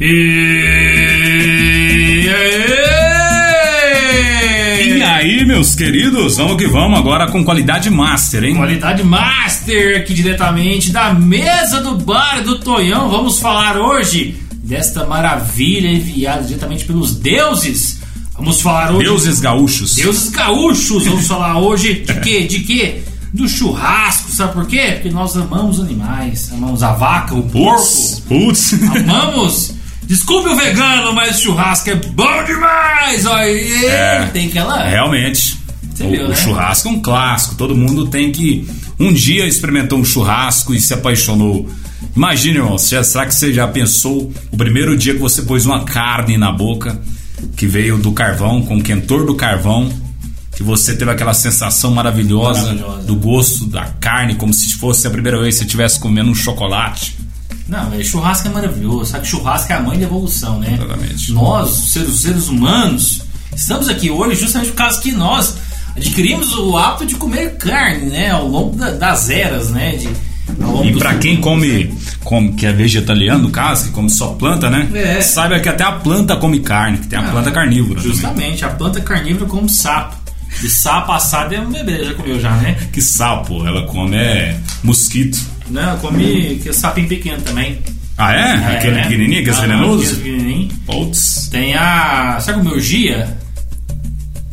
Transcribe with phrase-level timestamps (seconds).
[0.00, 1.78] E...
[4.80, 8.54] E aí, meus queridos, vamos que vamos agora com qualidade master, hein?
[8.56, 13.10] Qualidade Master aqui diretamente da mesa do bar do Tonhão.
[13.10, 17.98] Vamos falar hoje desta maravilha enviada diretamente pelos deuses.
[18.36, 19.94] Vamos falar hoje Deuses gaúchos.
[19.96, 21.04] deuses gaúchos.
[21.06, 22.44] Vamos falar hoje de quê?
[22.44, 23.00] De quê?
[23.34, 24.92] Do churrasco, sabe por quê?
[24.94, 27.82] Porque nós amamos animais, amamos a vaca, o porco,
[28.28, 28.30] Putz,
[28.72, 28.74] putz.
[28.96, 29.74] amamos.
[30.08, 33.24] Desculpe o vegano, mas churrasco é bom demais!
[33.24, 34.28] E É.
[34.32, 34.82] tem aquela.
[34.82, 35.58] Realmente.
[35.94, 36.34] Você o, viu, o né?
[36.34, 37.54] churrasco é um clássico.
[37.56, 38.66] Todo mundo tem que.
[38.98, 41.68] Um dia experimentou um churrasco e se apaixonou.
[42.16, 45.84] Imagine, irmão, se- será que você já pensou o primeiro dia que você pôs uma
[45.84, 47.00] carne na boca
[47.56, 49.92] que veio do carvão, com o quentor do carvão,
[50.56, 53.02] que você teve aquela sensação maravilhosa, Maravilhosa.
[53.04, 56.34] do gosto da carne, como se fosse a primeira vez que você estivesse comendo um
[56.34, 57.16] chocolate.
[57.68, 59.10] Não, velho, churrasco é maravilhoso.
[59.10, 60.74] Sabe que churrasco é a mãe da evolução, né?
[60.74, 61.32] Exatamente.
[61.32, 63.22] Nós, os seres, seres humanos,
[63.54, 65.54] estamos aqui hoje justamente por causa que nós
[65.96, 68.30] adquirimos o hábito de comer carne, né?
[68.30, 69.96] Ao longo da- das eras, né?
[69.96, 70.08] De,
[70.84, 71.92] E pra quem come,
[72.24, 74.88] come, que é vegetariano, no caso, que come só planta, né?
[74.94, 75.20] É.
[75.20, 78.00] Saiba que até a planta come carne, que tem a Ah, planta carnívora.
[78.00, 78.12] também.
[78.16, 80.16] Justamente, a planta carnívora come sapo.
[80.64, 82.78] E sapo assado é um bebê, já comeu já, né?
[82.90, 85.38] Que sapo, ela come é mosquito.
[85.70, 87.78] Não, come que sapinho pequeno também.
[88.16, 88.38] Ah, é?
[88.74, 89.02] É, Aquele né?
[89.02, 90.02] pequenininho, aquele Ah, venenoso?
[90.02, 90.68] aquele pequenininho.
[90.86, 91.48] Putz.
[91.50, 92.38] Tem a.
[92.40, 93.36] Sabe comeu gia?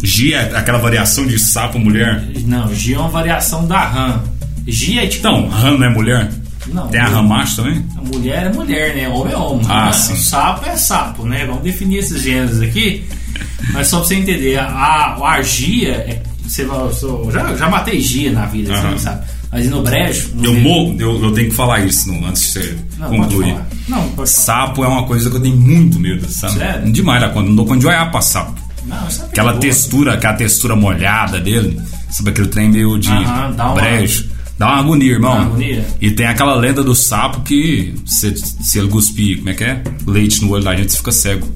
[0.04, 2.24] Gia, é aquela variação de sapo mulher.
[2.46, 4.22] Não, gia é uma variação da rã.
[4.68, 5.28] Gia é tipo.
[5.28, 6.32] Então, rã não é mulher?
[6.68, 7.84] Não, Tem a rã macho também?
[7.98, 9.08] A mulher é mulher, né?
[9.08, 9.66] Homem é homem.
[9.70, 9.92] Ah, né?
[9.94, 10.14] sim.
[10.14, 11.46] O sapo é sapo, né?
[11.46, 13.04] Vamos definir esses gêneros aqui.
[13.72, 15.92] Mas só pra você entender, a, a, a gia.
[15.92, 19.26] É, você eu já, já matei gia na vida, assim, sabe?
[19.56, 20.32] Mas no brejo.
[20.36, 23.56] no Eu, morro, eu, eu tenho que falar isso não, antes de você Não, concluir.
[23.88, 24.26] Não.
[24.26, 26.56] Sapo é uma coisa que eu tenho muito medo, sabe?
[26.58, 26.92] Sério?
[26.92, 27.48] Demais da conta.
[27.48, 28.54] Não dou conta de olhar pra sapo.
[28.86, 29.60] Não, é Aquela perigoso.
[29.62, 34.30] textura, aquela textura molhada dele, sabe aquele trem meio de Aham, dá uma- brejo.
[34.58, 35.32] Dá uma agonia, irmão.
[35.32, 35.86] Dá uma agonia.
[36.02, 39.82] E tem aquela lenda do sapo que se, se ele cuspir, como é que é?
[40.06, 41.48] Leite no olho da gente, você fica cego.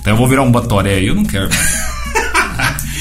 [0.00, 1.48] Então eu vou virar um batoré aí, eu não quero.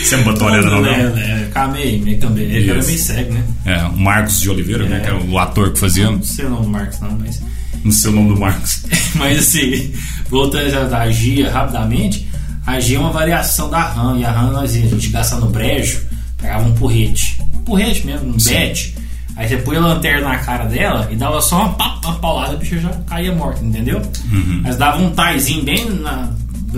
[0.03, 0.89] Você é um batoré, não, não?
[0.89, 2.45] É, é, Camei, meio também.
[2.45, 3.43] Ele era meio cego, né?
[3.65, 4.99] É, o Marcos de Oliveira, né, É.
[5.01, 6.09] que é o ator que fazia.
[6.09, 7.41] Não sei o nome do Marcos, não, mas.
[7.83, 8.85] Não sei o nome do Marcos.
[9.15, 9.91] Mas assim,
[10.29, 12.27] voltando já da Gia rapidamente,
[12.65, 14.19] a Gia é uma variação da RAM.
[14.19, 15.99] E a RAM nós ia, a gente gastava no brejo,
[16.37, 17.41] pegava um porrete.
[17.55, 18.95] Um porrete mesmo, um bet.
[19.35, 22.53] Aí você põe a lanterna na cara dela e dava só uma, pá, uma paulada,
[22.53, 23.99] a bicha já caía morta, entendeu?
[24.31, 24.61] Uhum.
[24.63, 26.29] Mas dava um taizinho bem na,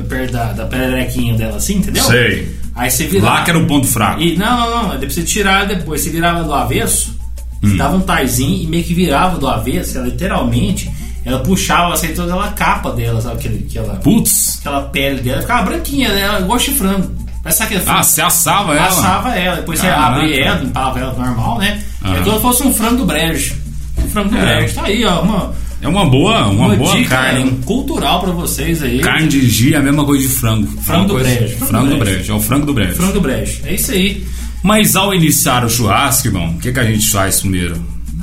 [0.08, 2.04] perto da, da pererequinha dela, assim, entendeu?
[2.04, 2.63] Sei.
[2.76, 3.36] Aí você virava.
[3.36, 4.22] Lá que era o ponto fraco.
[4.22, 4.90] E, não, não, não.
[4.94, 7.16] Depois você tirava depois, você virava do avesso,
[7.64, 7.70] Hum.
[7.70, 10.92] você dava um taizinho e meio que virava do avesso, ela literalmente,
[11.24, 13.36] ela puxava assim, toda aquela capa dela, sabe?
[13.36, 14.58] Aquele, aquela, Putz.
[14.60, 16.40] aquela pele dela, ficava branquinha, né?
[16.42, 17.10] Igual chifrando.
[17.42, 18.86] Parece aquele Ah, você assava ela?
[18.88, 20.16] Passava ela, depois você Caraca.
[20.16, 21.82] abria ela, limpava ela normal, né?
[22.04, 22.16] Aham.
[22.16, 23.56] É como se fosse um frango do brejo.
[23.98, 24.58] Um frango do É.
[24.58, 24.76] brejo.
[24.76, 25.22] Tá aí, ó.
[25.22, 27.60] Uma, É uma boa, uma, uma boa dica carne, hein?
[27.66, 29.00] cultural pra vocês aí.
[29.00, 30.68] Carne de gia é a mesma coisa de frango.
[30.82, 31.58] Frango do coisa- brejo.
[31.58, 32.32] Frango do brejo.
[32.32, 32.94] É o frango do brejo.
[32.96, 33.60] Frango do brejo.
[33.66, 34.26] É isso aí.
[34.64, 37.76] Mas ao iniciar o churrasco, irmão, o que, que a gente faz primeiro?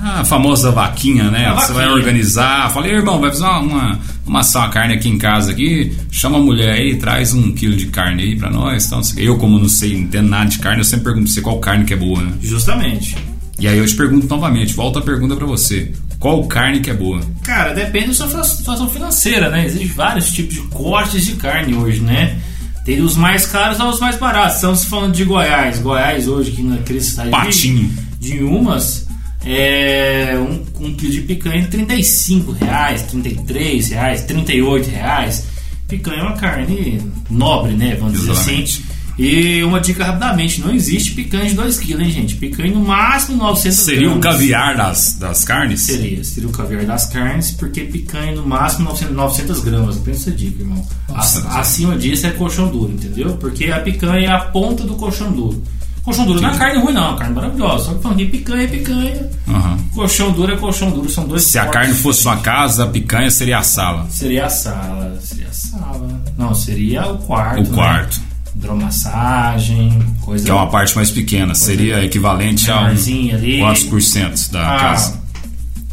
[0.03, 1.44] A famosa vaquinha, né?
[1.49, 1.93] A Você vai vaquinha.
[1.93, 2.70] organizar.
[2.72, 5.94] Falei, irmão, vai fazer uma, uma, uma assar uma carne aqui em casa aqui.
[6.10, 8.87] Chama a mulher aí, traz um quilo de carne aí pra nós.
[8.87, 11.41] Então, eu, como não sei, não entendo nada de carne, eu sempre pergunto pra você
[11.43, 12.32] qual carne que é boa, né?
[12.41, 13.15] Justamente.
[13.59, 15.93] E aí eu te pergunto novamente, volta a pergunta pra você.
[16.20, 17.19] Qual carne que é boa?
[17.42, 19.64] Cara, depende da sua situação financeira, né?
[19.64, 22.38] Existem vários tipos de cortes de carne hoje, né?
[22.84, 24.56] Tem os mais caros aos mais baratos.
[24.56, 25.78] Estamos falando de Goiás.
[25.78, 27.91] Goiás hoje, aqui na cidade Patinho.
[28.20, 29.06] de, de umas,
[29.47, 35.47] é um, um quilo de picanha 35 reais, 33 reais, 38 reais.
[35.88, 37.00] Picanha é uma carne
[37.31, 37.97] nobre, né?
[37.98, 38.84] Vamos dizer Exatamente.
[38.87, 39.00] assim.
[39.22, 42.36] E uma dica rapidamente, não existe picanha de 2 kg, hein, gente?
[42.36, 45.82] Picanha no máximo 900 Seria o caviar das, das carnes?
[45.82, 49.98] Seria, seria o caviar das carnes, porque picanha no máximo 900, 900 gramas.
[49.98, 50.82] Pensa essa dica, irmão.
[51.11, 53.34] A- acima disso é colchão duro, entendeu?
[53.37, 55.62] Porque a picanha é a ponta do colchão duro.
[56.02, 57.84] Colchão duro não é carne ruim, não, carne maravilhosa.
[57.84, 59.78] Só que falando que picanha é picanha, Aham.
[59.94, 63.31] colchão duro é colchão duro, são dois Se a carne fosse uma casa, a picanha
[63.31, 64.06] seria a sala.
[64.08, 66.23] Seria a sala, seria a sala.
[66.38, 67.58] Não, seria o quarto.
[67.61, 67.75] O né?
[67.76, 68.30] quarto.
[68.61, 70.45] Hidromassagem, coisa.
[70.45, 71.55] Que é uma parte mais pequena.
[71.55, 73.59] Seria equivalente a um, ali.
[73.61, 75.21] quantos por cento da Ah, casa?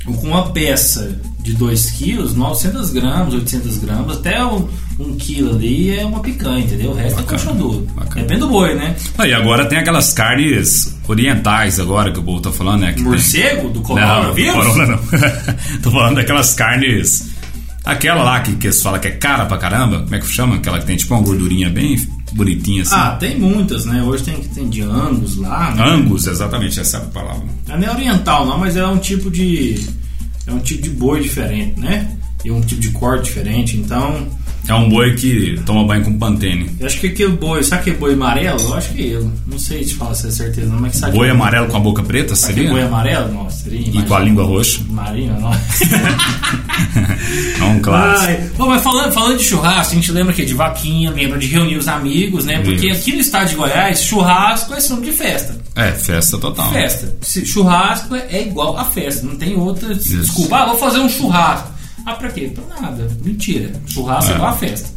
[0.05, 4.67] com uma peça de 2 quilos, 900 gramas, 800 gramas, até 1 um,
[4.99, 6.91] um quilo ali é uma picanha, entendeu?
[6.91, 7.87] O resto Bacana, é colchão duro.
[7.93, 8.21] bacana.
[8.21, 8.95] Depende do boi, né?
[9.17, 12.89] Ah, e agora tem aquelas carnes orientais agora que o povo tá falando, né?
[12.89, 14.53] Que tem- Morcego do Não, coronavírus?
[14.55, 14.99] corona não.
[15.83, 17.35] Tô falando daquelas carnes
[17.85, 20.55] Aquela lá que, que você fala que é cara pra caramba, como é que chama?
[20.55, 21.97] Aquela que tem tipo uma gordurinha bem
[22.33, 22.95] bonitinha assim.
[22.95, 24.03] Ah, tem muitas, né?
[24.03, 25.73] Hoje tem, tem de Angus lá.
[25.73, 25.83] Né?
[25.83, 27.45] Angus, exatamente, essa é a palavra.
[27.67, 29.79] Não é oriental não, mas é um tipo de.
[30.45, 32.16] É um tipo de boi diferente, né?
[32.43, 34.27] E um tipo de corte diferente, então.
[34.69, 36.69] É um boi que toma banho com pantene.
[36.77, 38.59] Eu acho que aquele boi, sabe aquele boi amarelo?
[38.59, 39.29] Eu acho que é ele.
[39.47, 41.77] Não sei te falar se é certeza, não, mas que sabe Boi que- amarelo com
[41.77, 42.65] a boca preta, seria?
[42.65, 43.33] que boi amarelo?
[43.33, 43.79] Nossa, seria.
[43.79, 44.81] E com a língua roxa.
[44.89, 45.51] Marinha, não.
[47.59, 48.27] É um clássico.
[48.31, 51.47] Ai, bom, mas falando, falando de churrasco, a gente lembra aqui de vaquinha, lembra de
[51.47, 52.59] reunir os amigos, né?
[52.59, 53.01] Porque Isso.
[53.01, 55.57] aqui no estado de Goiás, churrasco é sinônimo de festa.
[55.75, 56.71] É, festa total.
[56.71, 57.15] Festa.
[57.45, 59.93] Churrasco é é igual a festa, não tem outra.
[59.95, 61.69] Desculpa, ah, vou fazer um churrasco.
[62.07, 62.51] Ah, pra quê?
[62.53, 63.07] Pra nada.
[63.23, 63.71] Mentira.
[63.87, 64.37] Churrasco é, É.
[64.37, 64.89] igual a festa.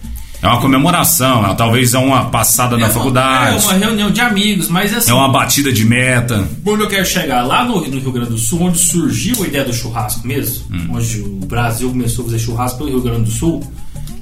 [0.43, 4.11] É uma comemoração, é- talvez é uma passada na é uma, faculdade, É uma reunião
[4.11, 5.11] de amigos, mas assim.
[5.11, 6.49] é uma batida de meta.
[6.65, 7.43] Onde eu quero chegar?
[7.43, 10.89] Lá no, no Rio Grande do Sul, onde surgiu a ideia do churrasco mesmo, Hum.
[10.95, 13.63] onde o Brasil começou a fazer churrasco pelo Rio Grande do Sul,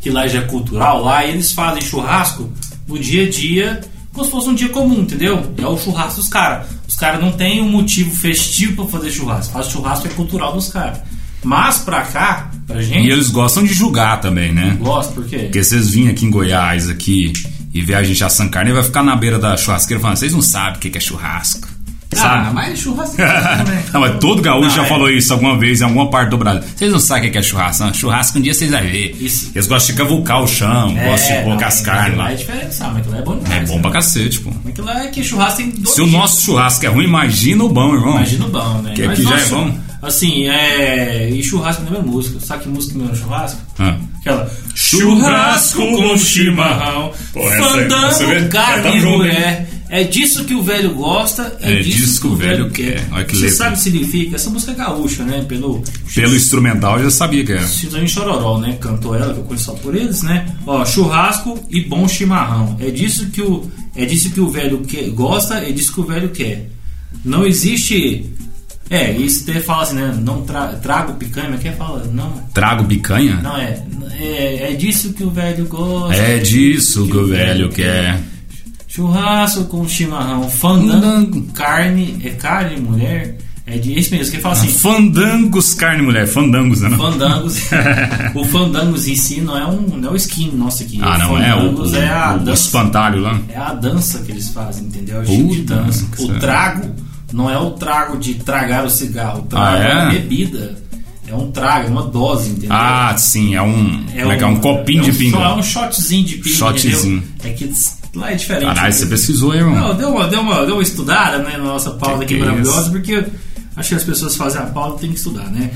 [0.01, 2.51] que lá já é cultural, lá eles fazem churrasco
[2.89, 3.81] no dia a dia,
[4.13, 5.53] como se fosse um dia comum, entendeu?
[5.57, 6.67] É o churrasco dos caras.
[6.89, 10.67] Os caras não têm um motivo festivo para fazer churrasco, faz churrasco é cultural dos
[10.67, 10.99] caras.
[11.43, 14.77] Mas pra cá, pra gente, E eles gostam de julgar também, né?
[14.81, 15.39] gosta, por quê?
[15.39, 17.33] Porque vocês virem aqui em Goiás aqui
[17.73, 20.43] e ver a gente assando carne, vai ficar na beira da churrasqueira falando, vocês não
[20.43, 21.69] sabem o que é churrasco.
[22.11, 22.55] Ah, Sabe?
[22.55, 23.25] mas churrasco é
[23.69, 23.85] né?
[23.93, 24.89] Não, mas todo gaúcho Não, já é.
[24.89, 26.63] falou isso alguma vez em alguma parte do Brasil.
[26.75, 27.93] Vocês não sabem o que é churrasco, não.
[27.93, 29.15] Churrasco um dia vocês vão ver.
[29.21, 29.51] Isso.
[29.55, 32.33] Eles gostam de cavucar o chão, gostam de colocar as carnes lá.
[32.33, 32.93] É diferente, sabe?
[32.95, 33.69] Mas aquilo é bom É demais.
[33.69, 33.83] bom né?
[33.83, 34.51] pra cacete, pô.
[34.67, 37.95] Aquilo é que churrasco tem dois Se o nosso churrasco é ruim, imagina o bom,
[37.95, 38.17] irmão.
[38.17, 38.95] Imagina o bom, né?
[38.95, 39.79] Que aqui já é bom.
[40.03, 41.29] Assim, é.
[41.31, 42.39] E churrasco não é música.
[42.41, 43.61] Sabe que música não é churrasco?
[43.79, 43.97] Ah.
[44.21, 44.51] Aquela.
[44.75, 47.13] Churrasco com chimarrão.
[47.33, 49.71] Fandango, carne Tamo e mulher.
[49.91, 53.09] É disso que o velho gosta, é, disso, que o velho quer.
[53.11, 53.57] Olha que Você letra.
[53.57, 54.37] sabe o que significa?
[54.37, 55.43] Essa música é gaúcha, né?
[55.49, 55.83] Pelo.
[56.15, 57.67] Pelo instrumental eu já sabia que era.
[57.67, 58.77] Chitãozinho Chororó, né?
[58.79, 60.47] Cantou ela, que eu conheço só por eles, né?
[60.67, 62.77] Ó, churrasco e bom chimarrão.
[62.81, 63.67] É disso que o,
[63.97, 66.69] é disso que o velho que, gosta, é disso que o velho quer.
[67.25, 68.31] Não existe.
[68.91, 70.19] É, isso você fala assim, né?
[70.23, 72.05] Não tra, trago picanha, mas quem fala?
[72.13, 72.31] Não.
[72.55, 73.39] Trago picanha?
[73.43, 73.83] Não é,
[74.19, 74.73] é.
[74.73, 76.15] É disso que o velho gosta.
[76.21, 78.19] É disso que o velho quer.
[78.87, 80.49] Churrasco com chimarrão.
[80.49, 82.19] Fandango, carne.
[82.25, 83.37] É carne, mulher?
[83.67, 84.33] É de isso mesmo.
[84.33, 84.69] Quem fala assim.
[84.69, 86.27] Fandangos, carne mulher.
[86.27, 86.89] Fandangos, né?
[86.89, 86.97] não?
[86.97, 87.59] Fandangos.
[88.35, 90.99] o Fandangos em si não é um, não é o skin nosso aqui.
[91.03, 92.63] Ah, não é o, Fandangos o, é a o dança.
[92.63, 93.39] espantalho lá.
[93.51, 95.19] É a dança que eles fazem, entendeu?
[95.19, 96.07] É o tipo de dança.
[96.17, 96.41] que O sério.
[96.41, 96.95] trago
[97.33, 99.41] não é o trago de tragar o cigarro.
[99.41, 99.91] O trago Ah, é?
[99.91, 100.77] é uma bebida.
[101.27, 102.71] É um trago, é uma dose, entendeu?
[102.73, 104.03] Ah, sim, é um.
[104.07, 104.47] como é que é?
[104.47, 105.37] Um copinho é de pinga.
[105.37, 106.57] É um shotzinho de pinga.
[106.57, 107.17] Shotzinho.
[107.19, 107.23] entendeu?
[107.45, 107.73] É que
[108.15, 108.75] lá é diferente.
[108.75, 109.11] Caralho, você né?
[109.11, 109.89] pesquisou, hein, irmão?
[109.89, 112.41] Não, deu uma, deu, uma, deu uma estudada né, na nossa pauta Que aqui que
[112.41, 113.25] é maravilhosa, porque
[113.77, 115.71] acho que as pessoas fazem a pauta e tem que estudar, né?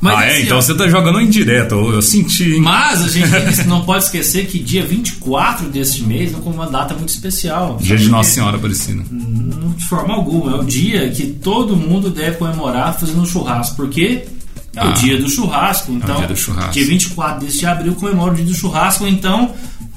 [0.00, 0.30] Mas, ah, é?
[0.32, 2.60] assim, Então ó, você tá jogando indireto, eu, eu senti, hein?
[2.60, 7.08] mas a gente não pode esquecer que dia 24 deste mês é uma data muito
[7.08, 7.78] especial.
[7.80, 8.30] Dia de Nossa?
[8.30, 9.02] Senhora Aparecida.
[9.10, 10.52] Não, de forma alguma.
[10.52, 13.76] É o dia que todo mundo deve comemorar fazendo um churrasco.
[13.76, 14.24] Porque
[14.74, 14.92] é o Ah.
[14.92, 15.90] dia do churrasco.
[15.92, 16.72] Então, dia do churrasco.
[16.72, 19.06] dia 24 deste de abril comemora o dia do churrasco.
[19.06, 19.54] Então,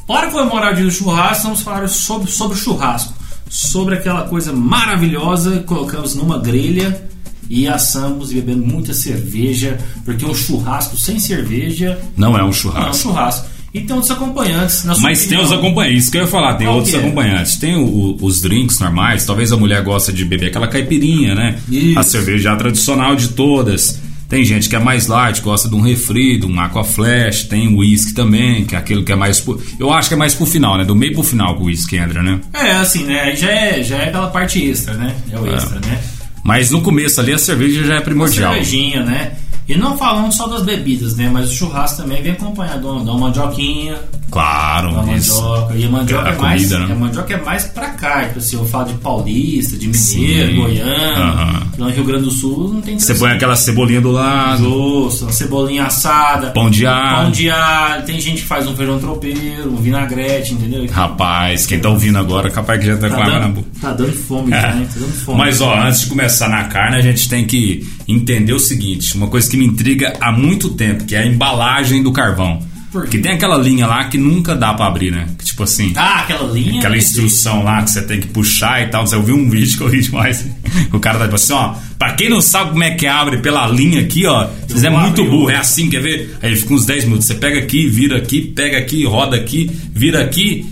[0.08, 3.14] para comemorar o dia do churrasco, vamos falar sobre, sobre o churrasco.
[3.50, 7.10] Sobre aquela coisa maravilhosa que colocamos numa grelha
[7.50, 9.78] e assamos e bebendo muita cerveja.
[10.06, 12.96] Porque um churrasco sem cerveja Não é um não é um churrasco.
[13.04, 13.48] churrasco.
[13.72, 14.84] E tem outros acompanhantes.
[14.84, 15.46] Na sua Mas tem opinião.
[15.46, 16.98] os acompanhantes, isso que eu ia falar, tem Qual outros é?
[16.98, 17.56] acompanhantes.
[17.58, 21.60] Tem o- os drinks normais, talvez a mulher gosta de beber aquela caipirinha, né?
[21.70, 22.00] Isso.
[22.00, 24.00] A cerveja tradicional de todas.
[24.28, 27.68] Tem gente que é mais light, gosta de um refri, de um aqua flash, tem
[27.68, 29.40] o whisky também, que é aquilo que é mais.
[29.40, 30.86] Pro, eu acho que é mais pro final, né?
[30.86, 32.40] Do meio pro final que o whisky entra, né?
[32.54, 33.22] É, assim, né?
[33.22, 35.16] Aí já é, já é aquela parte extra, né?
[35.32, 36.00] É o extra, né?
[36.44, 38.54] Mas no começo ali a cerveja já é primordial.
[38.54, 39.34] cervejinha, né?
[39.68, 41.30] E não falando só das bebidas, né?
[41.32, 45.42] Mas o churrasco também vem acompanhado de uma mandioquinha, Claro, isso.
[45.42, 45.76] mandioca.
[45.76, 46.62] E a mandioca A é mais.
[46.64, 46.94] comida, né?
[46.94, 48.26] A mandioca é mais pra cá.
[48.26, 51.22] Tipo assim, eu falo de paulista, de mineiro, goiano.
[51.22, 51.64] Aham.
[51.78, 55.24] Lá no Rio Grande do Sul não tem Você põe aquela cebolinha do lado, doce,
[55.24, 57.24] uma cebolinha assada, pão de alho.
[57.24, 58.04] pão de alho.
[58.06, 60.86] Tem gente que faz um feijão tropeiro, um vinagrete, entendeu?
[60.92, 63.68] Rapaz, quem tá ouvindo agora, capaz que já tá, Tá com água na boca.
[63.82, 64.56] tá dando fome, É.
[64.62, 64.88] né?
[64.94, 65.38] Tá dando fome.
[65.38, 69.28] Mas ó, antes de começar na carne, a gente tem que entender o seguinte: uma
[69.28, 72.60] coisa que me intriga há muito tempo, que é a embalagem do carvão.
[72.92, 75.28] Porque tem aquela linha lá que nunca dá pra abrir, né?
[75.38, 76.80] Que, tipo assim, Ah, aquela linha.
[76.80, 76.98] aquela né?
[76.98, 79.06] instrução lá que você tem que puxar e tal.
[79.06, 80.46] Você ouviu um vídeo que eu ri demais.
[80.94, 81.76] O cara tá tipo assim, ó.
[81.98, 84.48] Pra quem não sabe como é que abre pela linha aqui, ó.
[84.68, 86.38] Vocês é muito abrir burro, é assim, quer ver?
[86.42, 87.26] Aí fica uns 10 minutos.
[87.28, 90.66] Você pega aqui, vira aqui, pega aqui, roda aqui, vira aqui.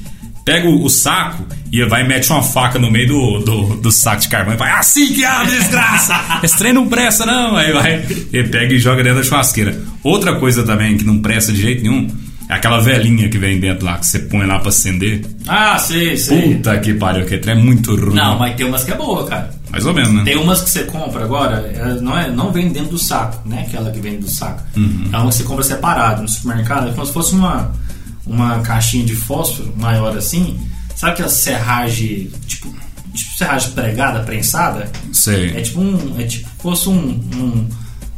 [0.45, 3.91] pega o, o saco e vai e mete uma faca no meio do, do, do
[3.91, 6.15] saco de carvão e vai assim que abre, desgraça!
[6.43, 7.55] Esse trem não presta, não!
[7.55, 9.81] Aí vai e pega e joga dentro da churrasqueira.
[10.03, 12.07] Outra coisa também que não presta de jeito nenhum
[12.49, 15.25] é aquela velhinha que vem dentro lá, que você põe lá pra acender.
[15.45, 16.55] Ah, sei, sei.
[16.55, 18.15] Puta que pariu, que trem é muito ruim.
[18.15, 19.51] Não, mas tem umas que é boa, cara.
[19.69, 20.23] Mais ou menos, né?
[20.23, 23.65] Tem umas que você compra agora, ela não, é, não vem dentro do saco, né?
[23.67, 24.63] Aquela que vem do saco.
[24.77, 25.09] Uhum.
[25.11, 27.73] É uma que você compra separado no supermercado, é como se fosse uma,
[28.25, 30.57] uma caixinha de fósforo maior assim.
[30.97, 32.75] Sabe aquela serragem, tipo,
[33.13, 34.91] tipo serragem pregada, prensada?
[35.13, 35.51] Sei.
[35.55, 36.19] É tipo um.
[36.19, 36.97] É tipo fosse um.
[37.35, 37.67] um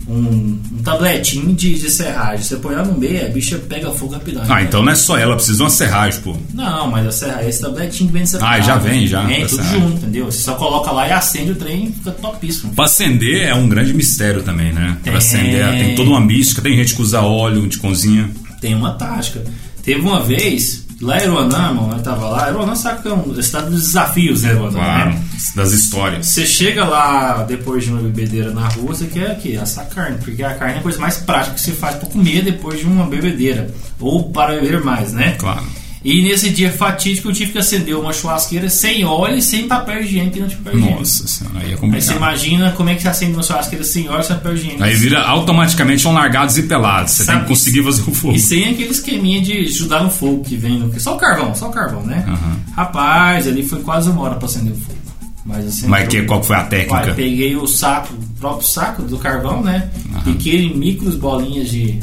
[0.09, 2.43] um, um tabletinho de, de serragem.
[2.43, 4.43] Você põe ela no meio, a bicha pega fogo rapidão.
[4.50, 6.36] Ah, então não é só ela, precisa de uma serragem, pô.
[6.51, 8.57] Não, mas a serra, esse tabletinho que vem separado.
[8.57, 9.79] Ah, já vem, já, Vem, tá tudo certo.
[9.79, 10.25] junto, entendeu?
[10.25, 12.74] Você só coloca lá e acende o trem e fica topíssimo.
[12.74, 14.98] Pra acender é um grande mistério também, né?
[15.03, 15.15] Pra Tem.
[15.15, 18.31] acender tem toda uma mística, tem gente que usa óleo de cozinha.
[18.59, 19.43] Tem uma tática.
[19.83, 22.46] Teve uma vez, lá em Aeroanã, mano, eu tava lá.
[22.46, 24.79] Aeroanã sabe que é um estado dos desafios, né, Aeroanã?
[24.79, 25.24] Claro, né?
[25.56, 26.27] das histórias.
[26.27, 29.58] Você chega lá depois de uma bebedeira na rua, você quer o quê?
[29.62, 32.44] Assar carne, porque a carne é a coisa mais prática que se faz para comer
[32.44, 33.74] depois de uma bebedeira.
[34.00, 35.36] Ou para beber mais, né?
[35.39, 35.63] Claro.
[36.03, 40.01] E nesse dia fatídico eu tive que acender uma churrasqueira sem óleo e sem papel
[40.01, 41.00] higiênico e não tinha papel higiênico.
[41.00, 42.15] Nossa senhora, aí é Aí você complicado.
[42.18, 44.84] imagina como é que você acende uma churrasqueira sem óleo e sem papel higiênico.
[44.84, 47.12] Aí vira automaticamente um largados e pelados.
[47.12, 48.34] Você Sabe- tem que conseguir fazer o fogo.
[48.36, 50.98] E sem aquele esqueminha de ajudar no fogo que vem no.
[51.00, 52.24] Só o carvão, só o carvão, né?
[52.27, 52.60] Aham.
[52.77, 54.98] Rapaz, ali foi quase uma hora pra acender o fogo.
[55.46, 55.88] Mas assim.
[55.88, 56.94] Mas que, qual que foi a técnica?
[57.08, 59.89] Uai, peguei o saco, o próprio saco do carvão, né?
[60.24, 62.00] Piquei em micros bolinhas de,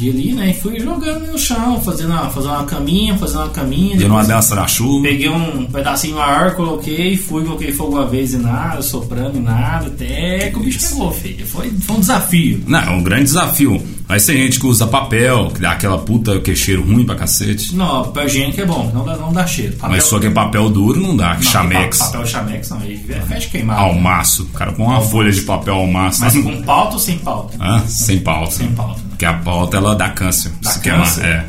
[0.00, 0.50] de ali, né?
[0.50, 3.96] E fui jogando no chão, fazendo uma, fazendo uma caminha, fazendo uma caminha.
[3.96, 5.02] Deu uma dança da chuva.
[5.08, 9.86] Peguei um pedacinho maior, coloquei, fui, coloquei fogo uma vez e nada, soprando e nada,
[9.88, 11.46] até que o bicho pegou, filho.
[11.46, 12.62] Foi, foi um desafio.
[12.66, 13.82] Não, é um grande desafio.
[14.08, 17.14] Mas tem gente que usa papel, que dá aquela puta que é cheiro ruim pra
[17.14, 17.76] cacete.
[17.76, 19.74] Não, papel higiênico é bom, não dá, não dá cheiro.
[19.76, 21.98] Papel, Mas só que é papel duro não dá, não, chamex.
[21.98, 23.80] pa- Papel chamex, não, aí é fecha queimado.
[23.80, 24.42] Almaço.
[24.44, 26.20] O cara põe uma folha de papel almaço.
[26.22, 27.56] Mas com pauta ou sem pauta?
[27.60, 27.84] Hã?
[27.86, 28.50] sem pauta.
[28.50, 29.09] Sem pauta.
[29.20, 30.50] Porque a pauta ela dá câncer.
[30.62, 31.02] Dá se queimar.
[31.02, 31.26] câncer?
[31.26, 31.44] É.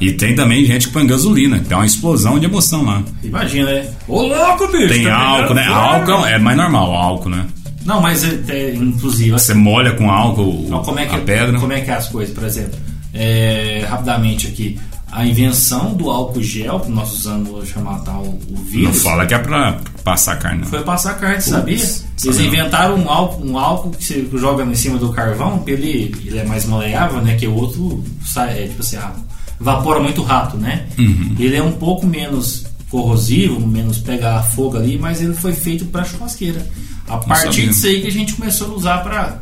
[0.00, 3.04] E tem também gente que põe gasolina, que é uma explosão de emoção lá.
[3.22, 3.88] Imagina, né?
[4.08, 4.88] Ô louco, bicho!
[4.88, 5.64] Tem tá álcool, né?
[5.64, 7.46] Álcool é mais normal, álcool, né?
[7.84, 11.20] Não, mas é, é, inclusive, assim, Você molha com álcool Então, como é que, a
[11.20, 11.60] pedra.
[11.60, 12.76] Como é que é as coisas, por exemplo?
[13.12, 14.80] É, rapidamente aqui,
[15.12, 19.24] a invenção do álcool gel, que nós usamos para matar o, o Não vírus, fala
[19.24, 20.60] que é pra passar carne.
[20.60, 20.68] não.
[20.68, 21.74] foi passar carne, sabia?
[21.74, 22.46] Eles sabia não.
[22.46, 26.38] inventaram um álcool, um álcool que você joga em cima do carvão, que ele, ele
[26.38, 27.34] é mais maleável, né?
[27.34, 29.14] Que o outro sai, é, tipo assim, ah,
[29.60, 30.86] evapora muito rápido, né?
[30.98, 31.34] Uhum.
[31.38, 36.04] Ele é um pouco menos corrosivo, menos pega fogo ali, mas ele foi feito para
[36.04, 36.64] churrasqueira.
[37.08, 39.40] A partir disso aí que a gente começou a usar para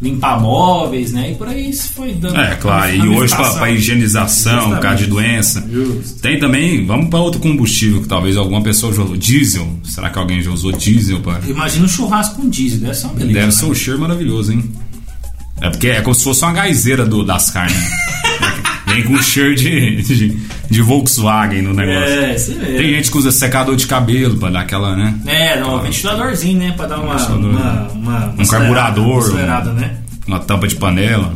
[0.00, 1.32] limpar móveis, né?
[1.32, 2.38] E por aí isso foi dando.
[2.38, 2.94] É, claro.
[2.94, 5.66] E hoje pra, pra higienização, por causa de doença.
[5.70, 6.20] Justo.
[6.20, 9.16] Tem também, vamos para outro combustível que talvez alguma pessoa já usou.
[9.16, 9.68] Diesel.
[9.84, 11.20] Será que alguém já usou diesel?
[11.20, 11.40] Pra...
[11.46, 13.34] Imagina um churrasco com diesel, deve ser uma beleza.
[13.34, 13.52] Deve né?
[13.52, 14.70] ser um cheiro maravilhoso, hein?
[15.60, 17.76] É porque é como se fosse uma gaizeira do, das carnes.
[18.96, 20.36] Vem com cheiro de, de,
[20.70, 22.14] de Volkswagen no negócio.
[22.14, 22.76] É, isso mesmo.
[22.76, 25.14] Tem gente que usa secador de cabelo pra dar aquela, né?
[25.26, 26.72] É, não, um ventiladorzinho, né?
[26.76, 27.16] Pra dar uma.
[27.16, 27.50] ventilador.
[27.50, 29.18] uma, uma, uma Um carburador.
[29.18, 29.96] Acelerada, né?
[30.26, 31.34] Uma tampa de panela.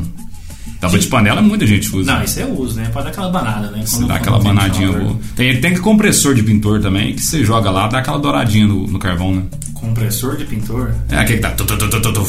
[0.80, 2.10] Tampa de panela muita gente usa.
[2.10, 2.88] Não, isso eu uso, né?
[2.90, 3.82] Pra dar aquela banada, né?
[3.84, 5.18] Você dá aquela banadinha boa.
[5.36, 8.98] Tem, tem compressor de pintor também, que você joga lá, dá aquela douradinha no, no
[8.98, 9.42] carvão, né?
[9.74, 10.94] Compressor de pintor.
[11.10, 11.50] É aquele que dá.
[11.50, 12.26] tu, tu, tu, tu, tu,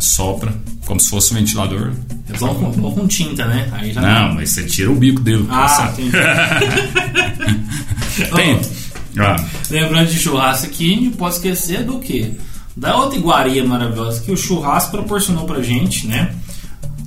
[0.00, 0.52] sopra,
[0.86, 1.92] como se fosse um ventilador.
[2.32, 3.68] É bom com, bom com tinta, né?
[3.72, 5.46] Aí já Não, mas você tira o bico dele.
[5.50, 6.12] Ah, entendi.
[8.34, 8.60] Tem.
[9.18, 9.36] Ah,
[9.70, 12.32] Lembrando de churrasco aqui, a gente não pode esquecer do quê?
[12.76, 16.34] Da outra iguaria maravilhosa que o churrasco proporcionou pra gente, né?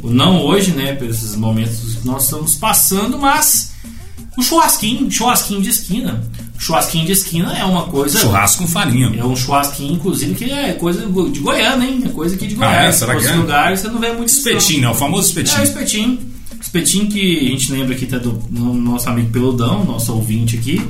[0.04, 0.98] Não hoje, né?
[1.02, 3.72] Esses momentos que nós estamos passando, mas
[4.38, 6.24] o churrasquinho, churrasquinho de esquina.
[6.60, 8.20] Churrasquinho de esquina é uma coisa.
[8.20, 9.12] churrasco com farinha.
[9.18, 12.02] É um churrasquinho, inclusive, que é coisa de Goiânia, hein?
[12.06, 12.88] É coisa aqui de Ah, Goiânia.
[12.88, 12.92] é?
[12.92, 13.34] Será que é?
[13.34, 14.28] lugares você não vê muito.
[14.30, 14.90] Espetinho, né?
[14.90, 15.64] O famoso É, o espetinho.
[15.64, 16.20] espetinho.
[16.62, 20.86] Espetinho que a gente lembra aqui tá do no nosso amigo Peludão, nosso ouvinte aqui.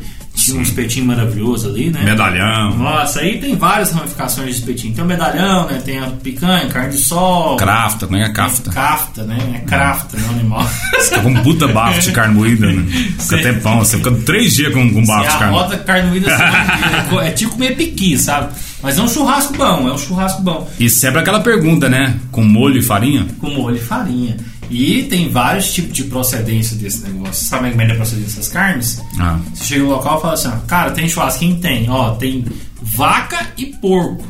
[0.46, 2.04] Tinha um espetinho maravilhoso ali, né?
[2.04, 4.94] Medalhão, Nossa, aí tem várias ramificações de espetinho.
[4.94, 5.82] Tem o medalhão, né?
[5.84, 7.56] Tem a picanha, carne de sol.
[7.58, 8.72] crafta, como é cafta?
[8.72, 9.38] Cafta, né?
[9.56, 10.24] É crafta, né?
[10.28, 10.66] O animal.
[11.04, 12.86] Fica com um puta bafo de carne moída, né?
[13.20, 13.44] Fica Sim.
[13.44, 15.56] tempão, você fica três dias com, com bafo Você de carne.
[15.58, 18.54] arrota carne moída assim, é, é tipo comer piqui, sabe?
[18.82, 20.70] Mas é um churrasco bom, é um churrasco bom.
[20.80, 22.16] E sempre aquela pergunta, né?
[22.32, 23.28] Com molho e farinha?
[23.40, 24.38] Com molho e farinha.
[24.70, 27.46] E tem vários tipos de procedência desse negócio.
[27.48, 29.02] Sabe como é que é a procedência das carnes?
[29.20, 31.56] Ah, Você chega no local e fala assim: ó, cara, tem churrasquinho?
[31.58, 31.90] Tem.
[31.90, 32.46] Ó, tem
[32.82, 34.26] vaca e porco.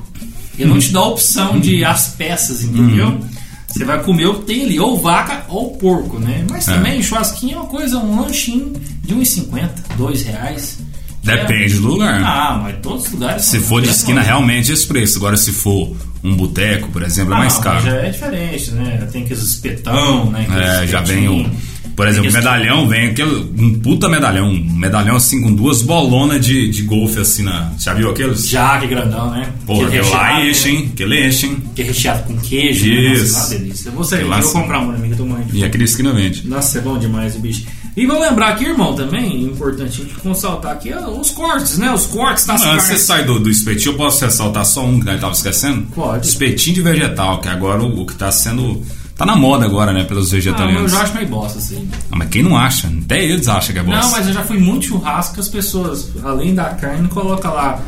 [0.57, 3.19] Ele não te dá a opção de as peças, entendeu?
[3.67, 6.45] Você vai comer o que tem ali, ou vaca ou porco, né?
[6.49, 6.73] Mas É.
[6.73, 10.79] também churrasquinho é uma coisa, um lanchinho de 1,50, 2 reais.
[11.23, 12.21] Depende do lugar.
[12.23, 13.43] Ah, mas todos os lugares.
[13.45, 14.27] Se for de esquina, né?
[14.27, 15.17] realmente esse preço.
[15.17, 17.85] Agora, se for um boteco, por exemplo, é Ah, mais não, caro.
[17.85, 19.07] Já é diferente, né?
[19.11, 20.45] Tem aqueles espetão, né?
[20.49, 21.49] Aqueles É, já vem o.
[21.95, 23.51] Por exemplo, medalhão vem aquele.
[23.57, 24.47] Um puta medalhão.
[24.49, 27.73] Um medalhão assim com duas bolonas de, de golfe assim na.
[27.77, 28.47] Já viu aqueles?
[28.47, 29.49] Já que grandão, né?
[29.65, 30.73] Pô, Aquele lá recheado, enche, né?
[30.77, 30.89] hein?
[30.93, 31.57] Aquele enche, hein?
[31.75, 32.85] Que é recheado com queijo.
[32.85, 32.93] Isso.
[32.93, 33.19] Né?
[33.19, 33.89] Nossa, uma delícia.
[33.89, 35.43] Eu vou sair, eu lá vou comprar um amigo do mãe.
[35.51, 36.47] E aquele esquina vende.
[36.47, 37.65] Nossa, é bom demais o bicho.
[38.01, 41.91] E vamos lembrar aqui, irmão, também, importante a gente consaltar aqui é os cortes, né?
[41.93, 45.05] Os cortes das Antes você sai do, do espetinho, eu posso ressaltar só um que
[45.05, 45.81] nós tava esquecendo?
[45.93, 46.25] Pode.
[46.25, 48.81] Espetinho de vegetal, que agora o, o que tá sendo.
[49.17, 50.05] Tá na moda agora, né?
[50.05, 50.91] Pelos Ah, mas eu vegetarianos.
[50.93, 51.89] já acho meio bosta, assim.
[52.09, 52.87] Ah, mas quem não acha?
[53.03, 53.99] Até eles acham que é bosta.
[54.01, 57.81] Não, mas eu já fui muito churrasco que as pessoas, além da carne, colocam lá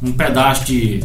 [0.00, 1.02] um pedaço de,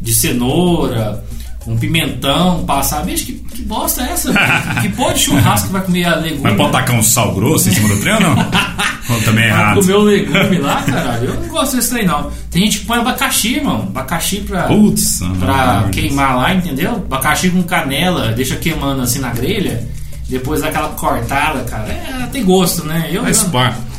[0.00, 1.24] de cenoura,
[1.66, 3.04] um pimentão, passar.
[3.04, 4.32] Bicho, que, que bosta é essa?
[4.80, 6.42] que pô de churrasco que vai comer a legume?
[6.42, 8.36] Mas pode tacar um sal grosso em cima do trem ou não?
[9.10, 9.80] ou também é errado?
[9.80, 11.28] comer o legume lá, caralho.
[11.30, 12.30] Eu não gosto desse trem, não.
[12.50, 13.82] Tem gente que põe abacaxi, irmão.
[13.82, 16.92] Abacaxi pra, Putz, pra queimar lá, entendeu?
[16.92, 19.86] Abacaxi com canela, deixa queimando assim na grelha.
[20.28, 21.88] Depois daquela cortada, cara.
[21.88, 23.08] É, tem gosto, né?
[23.12, 23.50] Eu, Faz, eu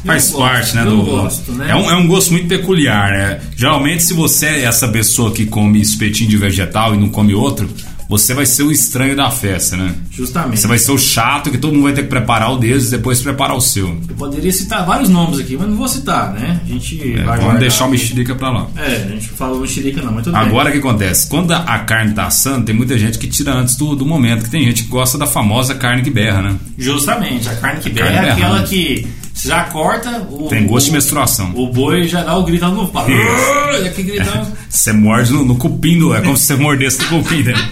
[0.05, 0.85] faz gosto, parte, né?
[0.85, 1.71] Do, gosto, né?
[1.71, 3.39] É, um, é um gosto muito peculiar, né?
[3.55, 7.69] Geralmente, se você é essa pessoa que come espetinho de vegetal e não come outro,
[8.09, 9.93] você vai ser o estranho da festa, né?
[10.09, 10.61] Justamente.
[10.61, 12.91] Você vai ser o chato que todo mundo vai ter que preparar o deles e
[12.91, 13.89] depois preparar o seu.
[14.07, 16.61] Eu poderia citar vários nomes aqui, mas não vou citar, né?
[16.63, 18.67] A gente É, vai vamos deixar o mexerica pra lá.
[18.77, 20.37] É, a gente falou mexerica não, mas tudo.
[20.37, 21.27] Agora o que acontece?
[21.27, 24.45] Quando a, a carne tá assando, tem muita gente que tira antes do, do momento,
[24.45, 26.55] que tem gente que gosta da famosa carne que berra, né?
[26.77, 28.69] Justamente, a carne que carne berra é aquela berrante.
[28.69, 31.51] que você já corta, o, Tem gosto de o, menstruação.
[31.55, 33.05] o boi já dá o grito no pau.
[33.05, 34.47] Gritando.
[34.69, 37.63] Você morde no, no cupim, do, é como se você mordesse no cupim dele.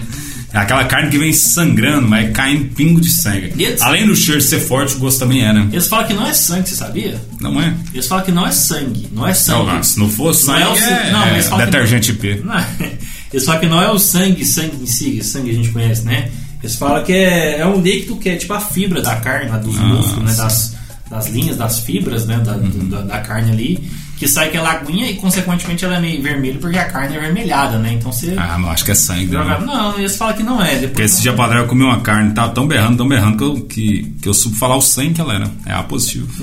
[0.52, 3.52] É aquela carne que vem sangrando, mas cai em pingo de sangue.
[3.62, 3.84] Isso.
[3.84, 5.68] Além do cheiro ser forte, o gosto também é, né?
[5.70, 7.20] Eles falam que não é sangue, você sabia?
[7.40, 7.74] Não é?
[7.92, 9.66] Eles falam que não é sangue, não é sangue.
[9.66, 12.40] Não, se não for sangue, é o é, sangue- não, é eles detergente P.
[12.42, 12.54] Não,
[13.32, 16.30] eles falam que não é o sangue, sangue em si, sangue a gente conhece, né?
[16.62, 19.76] Eles falam que é, é um líquido que é tipo a fibra da carne, dos
[19.78, 20.34] Ah, músculos, né?
[20.42, 20.75] Das,
[21.10, 22.38] das linhas, das fibras, né?
[22.44, 22.88] Da, Uhum.
[22.88, 26.78] da, da carne ali, que sai aquela aguinha e consequentemente ela é meio vermelha porque
[26.78, 27.92] a carne é vermelhada, né?
[27.92, 29.26] Então você Ah, mas eu acho que é sangue.
[29.26, 29.58] Né?
[29.64, 30.70] Não, eles falam que não é.
[30.70, 33.44] Porque Depois esse dia padrão eu comi uma carne, tava tão berrando, tão berrando que
[33.44, 35.50] eu, que, que eu soube falar o sangue que ela era.
[35.66, 36.26] É A positivo.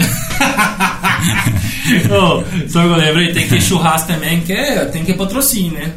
[2.10, 3.34] Ô, sabe o que eu lembrei?
[3.34, 5.92] Tem que churrasco também, que é, tem que ir patrocínio, né?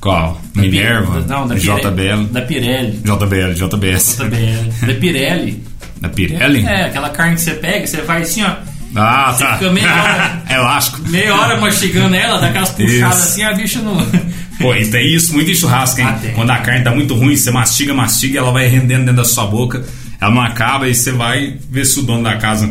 [0.00, 0.40] Qual?
[0.54, 1.20] Da Minerva?
[1.28, 2.24] Não, da JBL?
[2.32, 3.00] Da Pirelli.
[3.04, 4.16] JBL, JBS.
[4.18, 4.86] JBL.
[4.86, 5.62] Da Pirelli.
[6.02, 6.66] Da Pirelli?
[6.66, 8.50] É, aquela carne que você pega, você vai assim, ó.
[8.94, 9.56] Ah, tá.
[9.56, 10.42] fica meia hora.
[10.50, 11.08] Elástico.
[11.08, 13.28] Meia hora mastigando ela, dá aquelas puxadas Isso.
[13.28, 13.96] assim, a bicha não.
[14.58, 16.06] Pô, e tem isso muito em churrasco, hein?
[16.08, 16.18] Ah.
[16.34, 19.46] Quando a carne tá muito ruim, você mastiga, mastiga, ela vai rendendo dentro da sua
[19.46, 19.82] boca,
[20.20, 22.68] ela não acaba e você vai ver se o dono da casa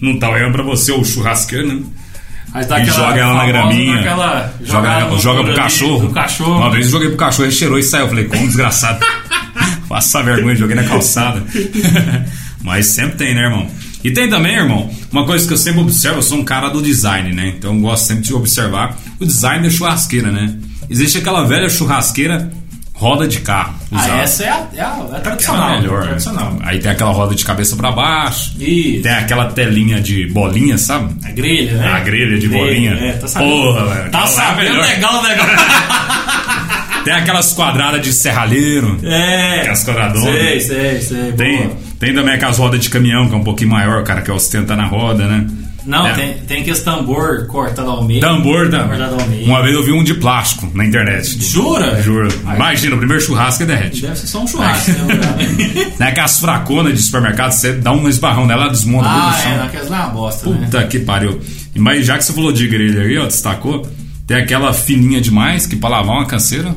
[0.00, 1.82] não tá olhando pra você, ou o churrasqueiro, né?
[2.52, 4.02] Mas E joga ela na graminha.
[4.62, 6.10] joga ela no joga pro cachorro.
[6.12, 6.58] cachorro.
[6.58, 8.02] Uma vez eu joguei pro cachorro, ele cheirou e saiu.
[8.04, 9.04] Eu falei, como desgraçado.
[9.88, 11.42] Passa vergonha, joguei na calçada.
[12.64, 13.68] Mas sempre tem, né, irmão?
[14.02, 16.82] E tem também, irmão, uma coisa que eu sempre observo, eu sou um cara do
[16.82, 17.54] design, né?
[17.56, 20.54] Então eu gosto sempre de observar o design da churrasqueira, né?
[20.90, 22.50] Existe aquela velha churrasqueira
[22.92, 23.74] roda de carro.
[23.90, 24.22] Ah, usada.
[24.22, 25.70] essa é a, é a, é a Aquela tradicional.
[25.70, 26.00] é melhor.
[26.00, 26.06] né?
[26.08, 26.58] tradicional.
[26.62, 28.54] Aí tem aquela roda de cabeça pra baixo.
[28.58, 29.02] Isso.
[29.02, 31.14] Tem aquela telinha de bolinha, sabe?
[31.26, 31.88] A grelha, né?
[31.88, 32.92] A grelha de bolinha.
[32.92, 33.50] É, tá sabendo.
[33.50, 34.10] Porra, velho.
[34.10, 34.86] Tá é sabendo melhor.
[34.86, 35.56] legal o negócio.
[37.04, 38.98] Tem aquelas quadradas de serralheiro.
[39.02, 39.60] é.
[39.60, 40.24] Aquelas quadradonas.
[40.24, 41.32] Sei, sei, sei.
[41.32, 41.76] Tem, boa.
[42.04, 44.76] Tem também aquelas rodas de caminhão, que é um pouquinho maior, o cara que ostenta
[44.76, 45.46] na roda, né?
[45.86, 46.12] Não, É.
[46.14, 48.18] tem, tem aqueles tambor cortado ao meio.
[48.20, 48.84] Tambor, tá?
[48.84, 49.44] Cortado ao meio.
[49.46, 51.38] Uma vez eu vi um de plástico na internet.
[51.44, 52.00] Jura?
[52.02, 52.28] Juro.
[52.54, 54.00] Imagina, o primeiro churrasco é derrete.
[54.00, 55.92] Deve ser só um churrasco, né?
[55.98, 59.36] Tem aquelas fraconas de supermercado, você dá um esbarrão nela, ela desmonta tudo no ah,
[59.38, 59.56] é, chão.
[59.58, 60.64] naquelas lá é uma bosta, né?
[60.64, 61.38] Puta que pariu.
[61.76, 63.86] Mas já que você falou de grelha aí, ó, destacou,
[64.26, 66.74] tem aquela fininha demais que pra lavar uma canseira,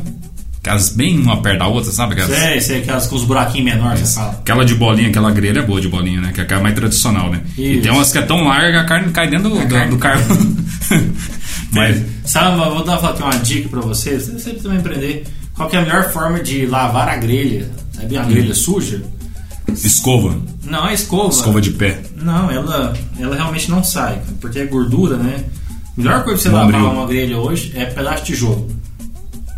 [0.67, 2.13] aquelas bem uma perto da outra, sabe?
[2.13, 4.31] Aquelas, Sei, sei, aquelas com os buraquinhos menores, você fala.
[4.33, 6.31] Aquela de bolinha, aquela grelha é boa de bolinha, né?
[6.33, 7.41] Que é aquela mais tradicional, né?
[7.57, 7.81] E Isso.
[7.81, 10.55] tem umas que é tão larga que a carne cai dentro do, do, do carvão.
[11.71, 15.75] Mas Sabe, vou dar aqui uma dica pra você, você sempre também aprender qual que
[15.75, 17.69] é a melhor forma de lavar a grelha.
[17.93, 18.27] Sabe, a Hum.
[18.27, 19.01] grelha suja?
[19.69, 21.29] escova, Não, é escova.
[21.29, 21.99] escova de pé.
[22.15, 25.43] Não, ela, ela realmente não sai, porque é gordura, né?
[25.97, 26.83] A melhor coisa pra você Bombril.
[26.83, 28.69] lavar uma grelha hoje é pedaço de tijolo.